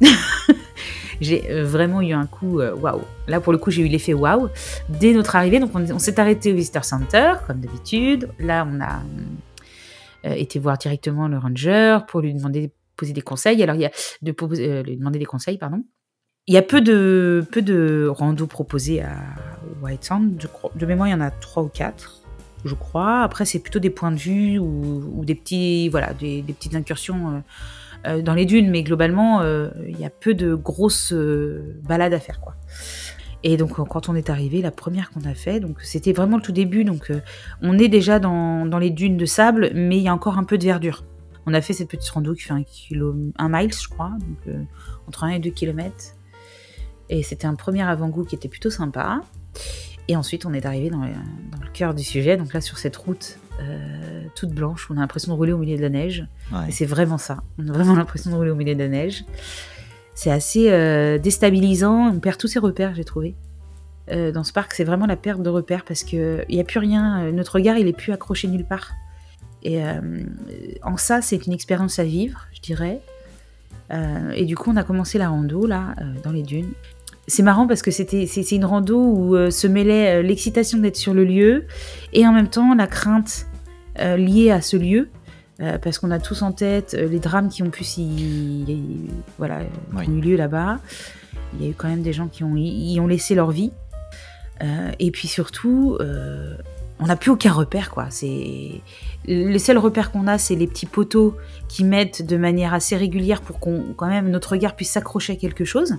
j'ai 1.22 1.50
euh, 1.50 1.64
vraiment 1.64 2.02
eu 2.02 2.12
un 2.12 2.26
coup 2.26 2.60
euh, 2.60 2.74
waouh. 2.74 3.02
Là, 3.28 3.40
pour 3.40 3.52
le 3.52 3.58
coup, 3.58 3.70
j'ai 3.70 3.82
eu 3.82 3.88
l'effet 3.88 4.14
waouh 4.14 4.48
dès 4.88 5.12
notre 5.12 5.36
arrivée. 5.36 5.60
Donc, 5.60 5.70
on, 5.74 5.98
s'est 5.98 6.18
arrêté 6.20 6.52
au 6.52 6.56
Visitor 6.56 6.84
Center, 6.84 7.34
comme 7.46 7.60
d'habitude. 7.60 8.28
Là, 8.38 8.66
on 8.70 8.80
a 8.80 9.02
euh, 10.26 10.34
été 10.34 10.58
voir 10.58 10.78
directement 10.78 11.28
le 11.28 11.38
ranger 11.38 11.98
pour 12.08 12.20
lui 12.20 12.34
demander 12.34 12.72
poser 12.96 13.12
des 13.12 13.22
conseils. 13.22 13.62
Alors, 13.62 13.76
il 13.76 13.82
y 13.82 13.86
a 13.86 13.90
de 14.22 14.82
lui 14.82 14.96
demander 14.96 15.18
des 15.18 15.24
conseils, 15.24 15.58
pardon. 15.58 15.84
Il 16.48 16.54
y 16.54 16.58
a 16.58 16.62
peu 16.62 16.80
de 16.80 17.46
peu 17.52 17.62
de 17.62 18.08
randos 18.08 18.48
proposés 18.48 19.00
à 19.00 19.16
White 19.80 20.04
Sand. 20.04 20.36
De 20.74 20.86
mémoire, 20.86 21.08
il 21.08 21.12
y 21.12 21.14
en 21.14 21.20
a 21.20 21.30
trois 21.30 21.62
ou 21.62 21.68
quatre 21.68 22.21
je 22.64 22.74
crois. 22.74 23.22
Après, 23.22 23.44
c'est 23.44 23.58
plutôt 23.58 23.78
des 23.78 23.90
points 23.90 24.12
de 24.12 24.16
vue 24.16 24.58
ou, 24.58 25.24
des, 25.24 25.34
petits, 25.34 25.88
voilà, 25.88 26.12
des, 26.14 26.42
petites 26.42 26.74
incursions 26.74 27.28
euh, 27.28 27.40
euh, 28.06 28.22
dans 28.22 28.34
les 28.34 28.46
dunes, 28.46 28.70
mais 28.70 28.82
globalement, 28.82 29.40
euh, 29.40 29.68
il 29.88 29.98
y 29.98 30.04
a 30.04 30.10
peu 30.10 30.34
de 30.34 30.54
grosses 30.54 31.12
balades 31.12 32.14
à 32.14 32.20
faire. 32.20 32.40
quoi. 32.40 32.54
Et 33.44 33.56
donc, 33.56 33.72
quand 33.88 34.08
on 34.08 34.14
est 34.14 34.30
arrivé, 34.30 34.62
la 34.62 34.70
première 34.70 35.10
qu'on 35.10 35.24
a 35.24 35.34
fait, 35.34 35.58
donc 35.58 35.80
c'était 35.82 36.12
vraiment 36.12 36.36
le 36.36 36.42
tout 36.42 36.52
début. 36.52 36.84
Donc, 36.84 37.10
on 37.60 37.76
est 37.76 37.88
déjà 37.88 38.20
dans, 38.20 38.78
les 38.78 38.90
dunes 38.90 39.16
de 39.16 39.26
sable, 39.26 39.72
mais 39.74 39.98
il 39.98 40.02
y 40.02 40.08
a 40.08 40.14
encore 40.14 40.38
un 40.38 40.44
peu 40.44 40.58
de 40.58 40.64
verdure. 40.64 41.04
On 41.44 41.54
a 41.54 41.60
fait 41.60 41.72
cette 41.72 41.88
petite 41.88 42.08
rando 42.10 42.34
qui 42.34 42.42
fait 42.42 42.52
un, 42.52 42.62
kilo, 42.62 43.16
un 43.36 43.48
mile, 43.48 43.74
je 43.74 43.88
crois, 43.88 44.12
donc 44.20 44.54
entre 45.08 45.24
1 45.24 45.30
et 45.30 45.38
2 45.40 45.50
km. 45.50 46.14
Et 47.08 47.24
c'était 47.24 47.48
un 47.48 47.56
premier 47.56 47.82
avant-goût 47.82 48.24
qui 48.24 48.36
était 48.36 48.48
plutôt 48.48 48.70
sympa. 48.70 49.20
Et 50.12 50.16
ensuite, 50.16 50.44
on 50.44 50.52
est 50.52 50.66
arrivé 50.66 50.90
dans, 50.90 51.00
le- 51.02 51.12
dans 51.50 51.58
le 51.64 51.70
cœur 51.72 51.94
du 51.94 52.02
sujet. 52.04 52.36
Donc 52.36 52.52
là, 52.52 52.60
sur 52.60 52.76
cette 52.76 52.96
route 52.96 53.38
euh, 53.60 54.24
toute 54.34 54.50
blanche, 54.50 54.88
on 54.90 54.96
a 54.98 55.00
l'impression 55.00 55.32
de 55.32 55.36
rouler 55.38 55.52
au 55.52 55.58
milieu 55.58 55.76
de 55.76 55.80
la 55.82 55.88
neige. 55.88 56.26
Ouais. 56.52 56.68
Et 56.68 56.72
c'est 56.72 56.84
vraiment 56.84 57.16
ça. 57.16 57.42
On 57.58 57.66
a 57.68 57.72
vraiment 57.72 57.94
l'impression 57.94 58.30
de 58.30 58.36
rouler 58.36 58.50
au 58.50 58.54
milieu 58.54 58.74
de 58.74 58.78
la 58.82 58.88
neige. 58.88 59.24
C'est 60.14 60.30
assez 60.30 60.70
euh, 60.70 61.16
déstabilisant. 61.16 62.08
On 62.14 62.20
perd 62.20 62.36
tous 62.36 62.48
ses 62.48 62.58
repères, 62.58 62.94
j'ai 62.94 63.04
trouvé. 63.04 63.34
Euh, 64.10 64.32
dans 64.32 64.44
ce 64.44 64.52
parc, 64.52 64.74
c'est 64.74 64.84
vraiment 64.84 65.06
la 65.06 65.16
perte 65.16 65.42
de 65.42 65.48
repères 65.48 65.84
parce 65.86 66.04
que 66.04 66.44
il 66.50 66.56
y 66.56 66.60
a 66.60 66.64
plus 66.64 66.78
rien. 66.80 67.30
Notre 67.32 67.54
regard, 67.54 67.78
il 67.78 67.88
est 67.88 67.96
plus 67.96 68.12
accroché 68.12 68.48
nulle 68.48 68.66
part. 68.66 68.92
Et 69.62 69.80
en 70.82 70.96
ça, 70.96 71.22
c'est 71.22 71.46
une 71.46 71.52
expérience 71.54 71.98
à 72.00 72.04
vivre, 72.04 72.48
je 72.52 72.60
dirais. 72.60 73.00
Et 74.34 74.44
du 74.44 74.56
coup, 74.56 74.70
on 74.72 74.76
a 74.76 74.82
commencé 74.82 75.18
la 75.18 75.28
rando 75.28 75.66
là, 75.66 75.94
dans 76.24 76.32
les 76.32 76.42
dunes. 76.42 76.72
C'est 77.28 77.42
marrant 77.42 77.66
parce 77.68 77.82
que 77.82 77.90
c'était 77.90 78.26
c'est 78.26 78.50
une 78.50 78.64
rando 78.64 78.98
où 78.98 79.36
euh, 79.36 79.50
se 79.50 79.66
mêlait 79.68 80.18
euh, 80.18 80.22
l'excitation 80.22 80.78
d'être 80.78 80.96
sur 80.96 81.14
le 81.14 81.24
lieu 81.24 81.66
et 82.12 82.26
en 82.26 82.32
même 82.32 82.48
temps 82.48 82.74
la 82.74 82.88
crainte 82.88 83.46
euh, 84.00 84.16
liée 84.16 84.50
à 84.50 84.60
ce 84.60 84.76
lieu. 84.76 85.08
Euh, 85.60 85.78
parce 85.78 85.98
qu'on 85.98 86.10
a 86.10 86.18
tous 86.18 86.42
en 86.42 86.50
tête 86.50 86.94
les 86.98 87.20
drames 87.20 87.48
qui 87.48 87.62
ont 87.62 87.70
pu 87.70 87.84
s'y 87.84 88.64
voilà 89.38 89.60
Oui. 89.94 90.04
qui 90.04 90.10
ont 90.10 90.14
eu 90.14 90.20
lieu 90.20 90.36
là-bas. 90.36 90.78
Il 91.54 91.64
y 91.64 91.68
a 91.68 91.70
eu 91.70 91.74
quand 91.74 91.88
même 91.88 92.02
des 92.02 92.12
gens 92.12 92.26
qui 92.26 92.42
ont 92.42 92.56
y 92.56 92.98
ont 92.98 93.06
laissé 93.06 93.34
leur 93.34 93.50
vie. 93.50 93.70
Et 95.00 95.10
puis 95.10 95.26
surtout, 95.28 95.98
on 96.98 97.06
n'a 97.06 97.16
plus 97.16 97.30
aucun 97.30 97.52
repère 97.52 97.90
quoi. 97.90 98.06
C'est 98.10 98.80
les 99.26 99.58
seuls 99.58 99.78
repères 99.78 100.10
qu'on 100.10 100.26
a, 100.26 100.38
c'est 100.38 100.54
les 100.54 100.66
petits 100.66 100.86
poteaux 100.86 101.36
qui 101.68 101.84
mettent 101.84 102.24
de 102.24 102.36
manière 102.36 102.72
assez 102.72 102.96
régulière 102.96 103.40
pour 103.40 103.58
qu'on 103.60 103.92
quand 103.96 104.06
même 104.08 104.30
notre 104.30 104.52
regard 104.52 104.74
puisse 104.74 104.90
s'accrocher 104.90 105.34
à 105.34 105.36
quelque 105.36 105.64
chose. 105.64 105.96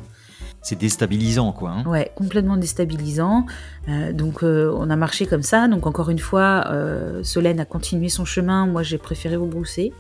C'est 0.63 0.77
déstabilisant, 0.79 1.51
quoi. 1.51 1.72
hein. 1.72 1.84
Ouais, 1.86 2.12
complètement 2.15 2.55
déstabilisant. 2.55 3.46
Euh, 3.89 4.13
donc 4.13 4.43
euh, 4.43 4.74
on 4.77 4.89
a 4.89 4.96
marché 4.96 5.25
comme 5.25 5.43
ça. 5.43 5.67
Donc 5.67 5.86
encore 5.86 6.10
une 6.10 6.20
fois, 6.20 6.67
euh, 6.72 7.22
Solène 7.22 7.60
a 7.60 7.65
continué 7.65 8.08
son 8.08 8.24
chemin. 8.24 8.65
Moi, 8.65 8.82
j'ai 8.82 8.98
préféré 8.98 9.36
rebrousser. 9.36 9.91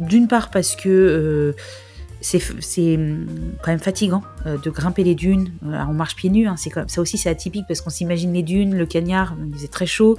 D'une 0.00 0.26
part 0.26 0.50
parce 0.50 0.74
que 0.74 1.54
c'est 2.20 2.96
hum, 2.96 3.26
quand 3.62 3.70
même 3.70 3.78
fatigant 3.78 4.22
de 4.44 4.70
grimper 4.70 5.04
les 5.04 5.14
dunes. 5.14 5.52
On 5.62 5.92
marche 5.92 6.16
pieds 6.16 6.30
nus. 6.30 6.48
hein, 6.48 6.56
c'est 6.56 6.72
ça 6.88 7.00
aussi, 7.00 7.16
c'est 7.16 7.30
atypique 7.30 7.66
parce 7.68 7.80
qu'on 7.80 7.90
s'imagine 7.90 8.32
les 8.32 8.42
dunes, 8.42 8.76
le 8.76 8.86
cagnard, 8.86 9.36
il 9.46 9.54
faisait 9.54 9.68
très 9.68 9.86
chaud, 9.86 10.18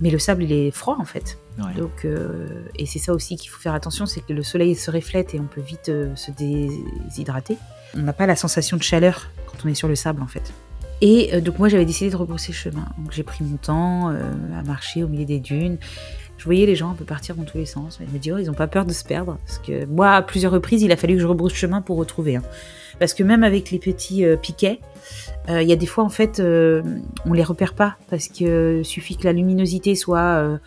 mais 0.00 0.10
le 0.10 0.18
sable 0.18 0.44
il 0.44 0.52
est 0.52 0.70
froid 0.70 0.96
en 0.98 1.04
fait. 1.04 1.38
Ouais. 1.58 1.74
Donc, 1.74 2.04
euh, 2.04 2.62
et 2.76 2.86
c'est 2.86 2.98
ça 2.98 3.12
aussi 3.12 3.36
qu'il 3.36 3.50
faut 3.50 3.60
faire 3.60 3.74
attention, 3.74 4.06
c'est 4.06 4.20
que 4.20 4.32
le 4.32 4.42
soleil 4.42 4.74
se 4.74 4.90
reflète 4.90 5.34
et 5.34 5.40
on 5.40 5.44
peut 5.46 5.60
vite 5.60 5.88
euh, 5.88 6.14
se 6.14 6.30
déshydrater. 6.30 7.56
On 7.96 8.02
n'a 8.02 8.12
pas 8.12 8.26
la 8.26 8.36
sensation 8.36 8.76
de 8.76 8.82
chaleur 8.82 9.30
quand 9.46 9.58
on 9.64 9.68
est 9.68 9.74
sur 9.74 9.88
le 9.88 9.96
sable 9.96 10.22
en 10.22 10.28
fait. 10.28 10.52
Et 11.00 11.34
euh, 11.34 11.40
donc 11.40 11.58
moi 11.58 11.68
j'avais 11.68 11.84
décidé 11.84 12.10
de 12.10 12.16
rebrousser 12.16 12.52
chemin. 12.52 12.86
Donc 12.98 13.12
j'ai 13.12 13.22
pris 13.22 13.44
mon 13.44 13.56
temps 13.56 14.08
à 14.08 14.62
marcher 14.62 15.02
au 15.02 15.08
milieu 15.08 15.24
des 15.24 15.40
dunes. 15.40 15.78
Je 16.38 16.44
voyais 16.44 16.66
les 16.66 16.76
gens 16.76 16.90
un 16.90 16.94
peu 16.94 17.04
partir 17.04 17.34
dans 17.34 17.42
tous 17.42 17.58
les 17.58 17.66
sens. 17.66 17.98
Je 18.00 18.12
me 18.12 18.18
dis, 18.18 18.30
oh, 18.30 18.38
ils 18.38 18.46
n'ont 18.46 18.54
pas 18.54 18.68
peur 18.68 18.86
de 18.86 18.92
se 18.92 19.02
perdre. 19.04 19.38
Parce 19.44 19.58
que 19.58 19.84
moi, 19.86 20.12
à 20.12 20.22
plusieurs 20.22 20.52
reprises, 20.52 20.82
il 20.82 20.92
a 20.92 20.96
fallu 20.96 21.14
que 21.14 21.20
je 21.20 21.26
rebrousse 21.26 21.52
chemin 21.52 21.82
pour 21.82 21.96
retrouver. 21.96 22.36
hein. 22.36 22.42
Parce 22.98 23.14
que 23.14 23.22
même 23.22 23.42
avec 23.44 23.70
les 23.70 23.78
petits 23.78 24.24
euh, 24.24 24.36
piquets, 24.36 24.80
euh, 25.48 25.62
il 25.62 25.68
y 25.68 25.72
a 25.72 25.76
des 25.76 25.86
fois, 25.86 26.04
en 26.04 26.08
fait, 26.08 26.40
euh, 26.40 26.82
on 27.24 27.32
les 27.32 27.44
repère 27.44 27.74
pas. 27.74 27.96
Parce 28.10 28.28
que 28.28 28.82
suffit 28.82 29.16
que 29.16 29.24
la 29.24 29.32
luminosité 29.32 29.94
soit 29.94 30.18
euh, 30.20 30.58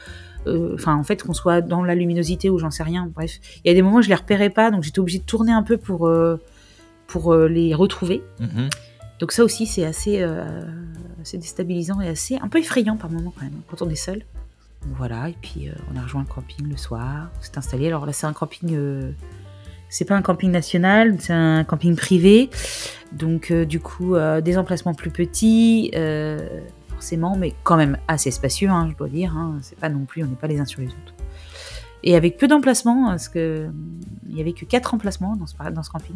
euh, 0.48 0.74
enfin 0.74 0.96
en 0.96 1.04
fait 1.04 1.22
qu'on 1.22 1.34
soit 1.36 1.62
dans 1.62 1.84
la 1.84 1.94
luminosité 1.94 2.50
ou 2.50 2.58
j'en 2.58 2.72
sais 2.72 2.82
rien 2.82 3.12
bref 3.14 3.34
il 3.64 3.68
y 3.68 3.72
a 3.72 3.76
des 3.76 3.84
moments 3.84 3.98
où 3.98 4.02
je 4.02 4.10
les 4.10 4.16
repérais 4.16 4.50
pas 4.50 4.72
donc 4.72 4.82
j'étais 4.82 4.98
obligée 4.98 5.20
de 5.20 5.24
tourner 5.24 5.52
un 5.52 5.62
peu 5.62 5.78
pour 5.78 6.08
euh, 6.08 6.38
pour 7.06 7.32
euh, 7.32 7.48
les 7.48 7.76
retrouver 7.76 8.24
Mhm. 8.40 8.70
donc 9.20 9.34
ça 9.34 9.44
aussi 9.44 9.68
c'est 9.68 9.86
assez 9.86 10.20
euh, 10.24 10.64
assez 11.22 11.38
déstabilisant 11.38 12.02
et 12.02 12.08
assez 12.08 12.38
un 12.42 12.48
peu 12.48 12.58
effrayant 12.58 12.98
par 12.98 13.12
moments 13.12 13.32
quand 13.38 13.44
même 13.44 13.62
quand 13.70 13.84
on 13.84 13.90
est 13.92 13.96
seul 13.96 14.24
voilà 14.98 15.30
et 15.30 15.36
puis 15.40 15.70
euh, 15.70 15.74
on 15.94 16.00
a 16.00 16.02
rejoint 16.02 16.22
le 16.28 16.34
camping 16.34 16.68
le 16.68 16.78
soir 16.78 17.30
on 17.40 17.44
s'est 17.44 17.56
installé 17.60 17.86
alors 17.86 18.08
là 18.08 18.12
c'est 18.14 18.26
un 18.26 18.34
camping 18.34 18.74
euh, 18.74 19.12
c'est 19.92 20.06
pas 20.06 20.16
un 20.16 20.22
camping 20.24 20.50
national, 20.50 21.18
c'est 21.20 21.34
un 21.34 21.64
camping 21.64 21.96
privé. 21.96 22.50
Donc, 23.12 23.52
euh, 23.52 23.66
du 23.66 23.80
coup, 23.82 24.16
euh, 24.16 24.40
des 24.42 24.58
emplacements 24.58 24.94
plus 24.94 25.12
petits, 25.12 25.92
euh, 25.96 26.40
forcément, 26.90 27.36
mais 27.36 27.54
quand 27.64 27.76
même 27.76 27.98
assez 28.08 28.32
spacieux, 28.32 28.70
hein, 28.70 28.88
je 28.92 28.96
dois 28.98 29.10
dire. 29.10 29.36
hein. 29.36 29.60
C'est 29.62 29.78
pas 29.78 29.90
non 29.90 30.06
plus, 30.06 30.24
on 30.24 30.28
n'est 30.28 30.36
pas 30.36 30.48
les 30.48 30.60
uns 30.60 30.66
sur 30.66 30.80
les 30.80 30.88
autres. 30.88 31.14
Et 32.04 32.16
avec 32.16 32.38
peu 32.38 32.48
d'emplacements, 32.48 33.10
parce 33.10 33.28
que 33.28 33.68
il 34.30 34.38
y 34.38 34.42
avait 34.42 34.54
que 34.54 34.66
quatre 34.66 34.94
emplacements 34.94 35.36
dans 35.36 35.46
ce, 35.46 35.54
par- 35.56 35.72
dans 35.72 35.84
ce 35.84 35.90
camping 35.92 36.16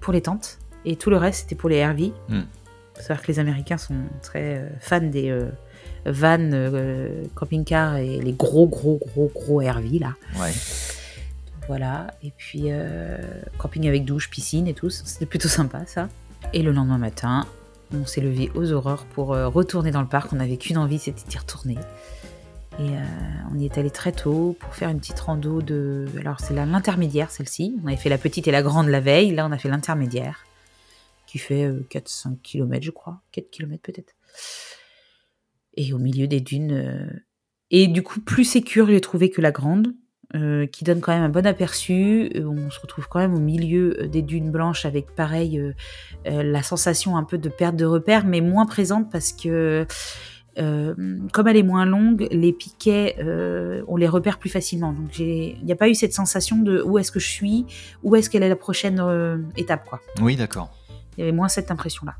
pour 0.00 0.12
les 0.12 0.20
tentes, 0.20 0.58
et 0.84 0.96
tout 0.96 1.08
le 1.10 1.16
reste 1.16 1.42
c'était 1.42 1.54
pour 1.54 1.68
les 1.70 1.82
RV. 1.86 2.12
Hmm. 2.28 2.40
Faut 2.96 3.00
savoir 3.02 3.22
que 3.22 3.28
les 3.28 3.38
Américains 3.38 3.78
sont 3.78 3.94
très 4.22 4.68
fans 4.80 5.00
des 5.00 5.32
vannes, 6.06 6.70
camping-cars 7.34 7.96
et 7.96 8.18
les 8.20 8.32
gros, 8.32 8.66
gros, 8.66 8.98
gros, 9.06 9.30
gros 9.34 9.60
RV 9.60 9.98
là. 10.00 10.14
Ouais. 10.40 10.50
Voilà, 11.68 12.06
et 12.22 12.32
puis 12.36 12.64
euh, 12.66 13.18
camping 13.58 13.88
avec 13.88 14.04
douche, 14.04 14.30
piscine 14.30 14.68
et 14.68 14.74
tout, 14.74 14.88
c'était 14.88 15.26
plutôt 15.26 15.48
sympa 15.48 15.84
ça. 15.86 16.08
Et 16.52 16.62
le 16.62 16.70
lendemain 16.70 16.98
matin, 16.98 17.46
on 17.92 18.06
s'est 18.06 18.20
levé 18.20 18.50
aux 18.54 18.72
aurores 18.72 19.04
pour 19.06 19.34
euh, 19.34 19.48
retourner 19.48 19.90
dans 19.90 20.00
le 20.00 20.08
parc. 20.08 20.32
On 20.32 20.36
n'avait 20.36 20.56
qu'une 20.56 20.78
envie, 20.78 20.98
c'était 20.98 21.26
d'y 21.28 21.38
retourner. 21.38 21.76
Et 22.78 22.90
euh, 22.90 23.02
on 23.52 23.58
y 23.58 23.64
est 23.64 23.78
allé 23.78 23.90
très 23.90 24.12
tôt 24.12 24.56
pour 24.58 24.74
faire 24.74 24.90
une 24.90 24.98
petite 24.98 25.18
rando 25.20 25.62
de. 25.62 26.06
Alors, 26.18 26.40
c'est 26.40 26.54
l'intermédiaire, 26.54 27.30
celle-ci. 27.30 27.76
On 27.82 27.86
avait 27.86 27.96
fait 27.96 28.08
la 28.08 28.18
petite 28.18 28.48
et 28.48 28.50
la 28.50 28.62
grande 28.62 28.88
la 28.88 29.00
veille. 29.00 29.34
Là, 29.34 29.46
on 29.46 29.52
a 29.52 29.58
fait 29.58 29.68
l'intermédiaire, 29.68 30.44
qui 31.26 31.38
fait 31.38 31.64
euh, 31.64 31.86
4-5 31.90 32.40
km, 32.42 32.84
je 32.84 32.90
crois. 32.90 33.22
4 33.32 33.50
km 33.50 33.82
peut-être. 33.82 34.14
Et 35.76 35.92
au 35.92 35.98
milieu 35.98 36.26
des 36.26 36.40
dunes. 36.40 37.22
Et 37.70 37.86
du 37.86 38.02
coup, 38.02 38.20
plus 38.20 38.44
sécure, 38.44 38.86
j'ai 38.86 39.00
trouvé 39.00 39.30
que 39.30 39.40
la 39.40 39.50
grande, 39.50 39.94
euh, 40.34 40.66
qui 40.66 40.82
donne 40.82 41.00
quand 41.00 41.12
même 41.12 41.22
un 41.22 41.28
bon 41.28 41.46
aperçu. 41.46 42.30
Euh, 42.34 42.44
on 42.44 42.68
se 42.68 42.80
retrouve 42.80 43.06
quand 43.08 43.20
même 43.20 43.34
au 43.34 43.40
milieu 43.40 43.96
euh, 44.00 44.08
des 44.08 44.22
dunes 44.22 44.50
blanches 44.50 44.84
avec, 44.84 45.14
pareil, 45.14 45.58
euh, 45.58 45.72
la 46.24 46.62
sensation 46.64 47.16
un 47.16 47.22
peu 47.22 47.38
de 47.38 47.48
perte 47.48 47.76
de 47.76 47.84
repère, 47.84 48.26
mais 48.26 48.40
moins 48.40 48.66
présente 48.66 49.10
parce 49.10 49.32
que. 49.32 49.86
comme 50.56 51.48
elle 51.48 51.56
est 51.56 51.62
moins 51.62 51.84
longue, 51.84 52.26
les 52.30 52.52
piquets, 52.52 53.16
on 53.86 53.96
les 53.96 54.08
repère 54.08 54.38
plus 54.38 54.48
facilement. 54.48 54.92
Donc 54.92 55.18
il 55.18 55.62
n'y 55.62 55.72
a 55.72 55.76
pas 55.76 55.88
eu 55.88 55.94
cette 55.94 56.14
sensation 56.14 56.56
de 56.56 56.82
où 56.82 56.98
est-ce 56.98 57.12
que 57.12 57.20
je 57.20 57.28
suis, 57.28 57.66
où 58.02 58.16
est-ce 58.16 58.30
qu'elle 58.30 58.42
est 58.42 58.48
la 58.48 58.56
prochaine 58.56 59.00
étape, 59.56 59.84
quoi. 59.84 60.00
Oui, 60.22 60.34
d'accord. 60.34 60.70
Il 61.16 61.20
y 61.20 61.22
avait 61.24 61.36
moins 61.36 61.48
cette 61.48 61.70
impression-là. 61.70 62.14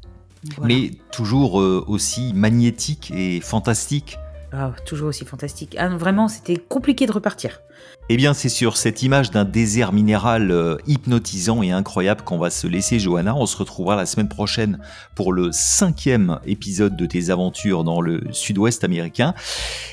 Voilà. 0.59 0.75
Mais 0.75 0.91
toujours 1.11 1.55
aussi 1.55 2.35
magnétique 2.35 3.11
et 3.11 3.41
fantastique. 3.41 4.19
Ah, 4.59 4.73
toujours 4.87 5.09
aussi 5.09 5.27
fantastique. 5.27 5.77
Ah, 5.79 5.91
non, 5.91 5.99
vraiment, 5.99 6.29
c'était 6.29 6.57
compliqué 6.57 7.07
de 7.07 7.13
repartir. 7.13 7.61
Eh 8.09 8.17
bien, 8.17 8.33
c'est 8.33 8.49
sur 8.49 8.79
cette 8.79 9.03
image 9.03 9.31
d'un 9.31 9.45
désert 9.45 9.93
minéral 9.93 10.51
euh, 10.51 10.77
hypnotisant 10.87 11.63
et 11.63 11.73
incroyable 11.73 12.23
qu'on 12.23 12.39
va 12.39 12.49
se 12.49 12.67
laisser, 12.67 12.99
Johanna. 12.99 13.35
On 13.37 13.45
se 13.45 13.57
retrouvera 13.57 13.97
la 13.97 14.07
semaine 14.07 14.29
prochaine 14.29 14.79
pour 15.15 15.35
le 15.35 15.51
cinquième 15.53 16.39
épisode 16.47 16.97
de 16.97 17.05
tes 17.05 17.29
aventures 17.29 17.85
dans 17.85 18.01
le 18.01 18.23
sud-ouest 18.31 18.83
américain. 18.83 19.35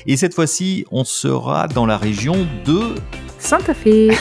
Et 0.06 0.16
cette 0.16 0.32
fois-ci, 0.32 0.86
on 0.90 1.04
sera 1.04 1.68
dans 1.68 1.84
la 1.84 1.98
région 1.98 2.46
de... 2.64 2.94
Santa 3.38 3.74
Fe 3.74 4.14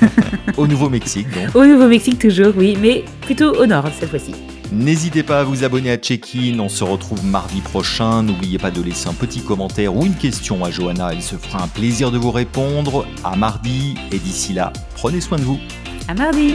au 0.56 0.66
Nouveau-Mexique. 0.66 1.26
donc. 1.34 1.54
Au 1.54 1.66
Nouveau-Mexique, 1.66 2.18
toujours, 2.18 2.54
oui, 2.56 2.78
mais 2.80 3.04
plutôt 3.20 3.52
au 3.52 3.66
nord 3.66 3.84
cette 3.98 4.08
fois-ci. 4.08 4.34
N'hésitez 4.72 5.22
pas 5.22 5.40
à 5.40 5.44
vous 5.44 5.64
abonner 5.64 5.90
à 5.90 5.96
Check-in. 5.96 6.58
On 6.60 6.68
se 6.68 6.84
retrouve 6.84 7.24
mardi 7.24 7.60
prochain. 7.60 8.22
N'oubliez 8.22 8.58
pas 8.58 8.70
de 8.70 8.80
laisser 8.80 9.08
un 9.08 9.14
petit 9.14 9.40
commentaire 9.40 9.96
ou 9.96 10.06
une 10.06 10.14
question 10.14 10.64
à 10.64 10.70
Johanna. 10.70 11.12
Elle 11.12 11.22
se 11.22 11.36
fera 11.36 11.62
un 11.62 11.68
plaisir 11.68 12.10
de 12.10 12.18
vous 12.18 12.30
répondre. 12.30 13.06
À 13.24 13.36
mardi. 13.36 13.96
Et 14.12 14.18
d'ici 14.18 14.52
là, 14.52 14.72
prenez 14.94 15.20
soin 15.20 15.38
de 15.38 15.42
vous. 15.42 15.58
À 16.06 16.14
mardi! 16.14 16.54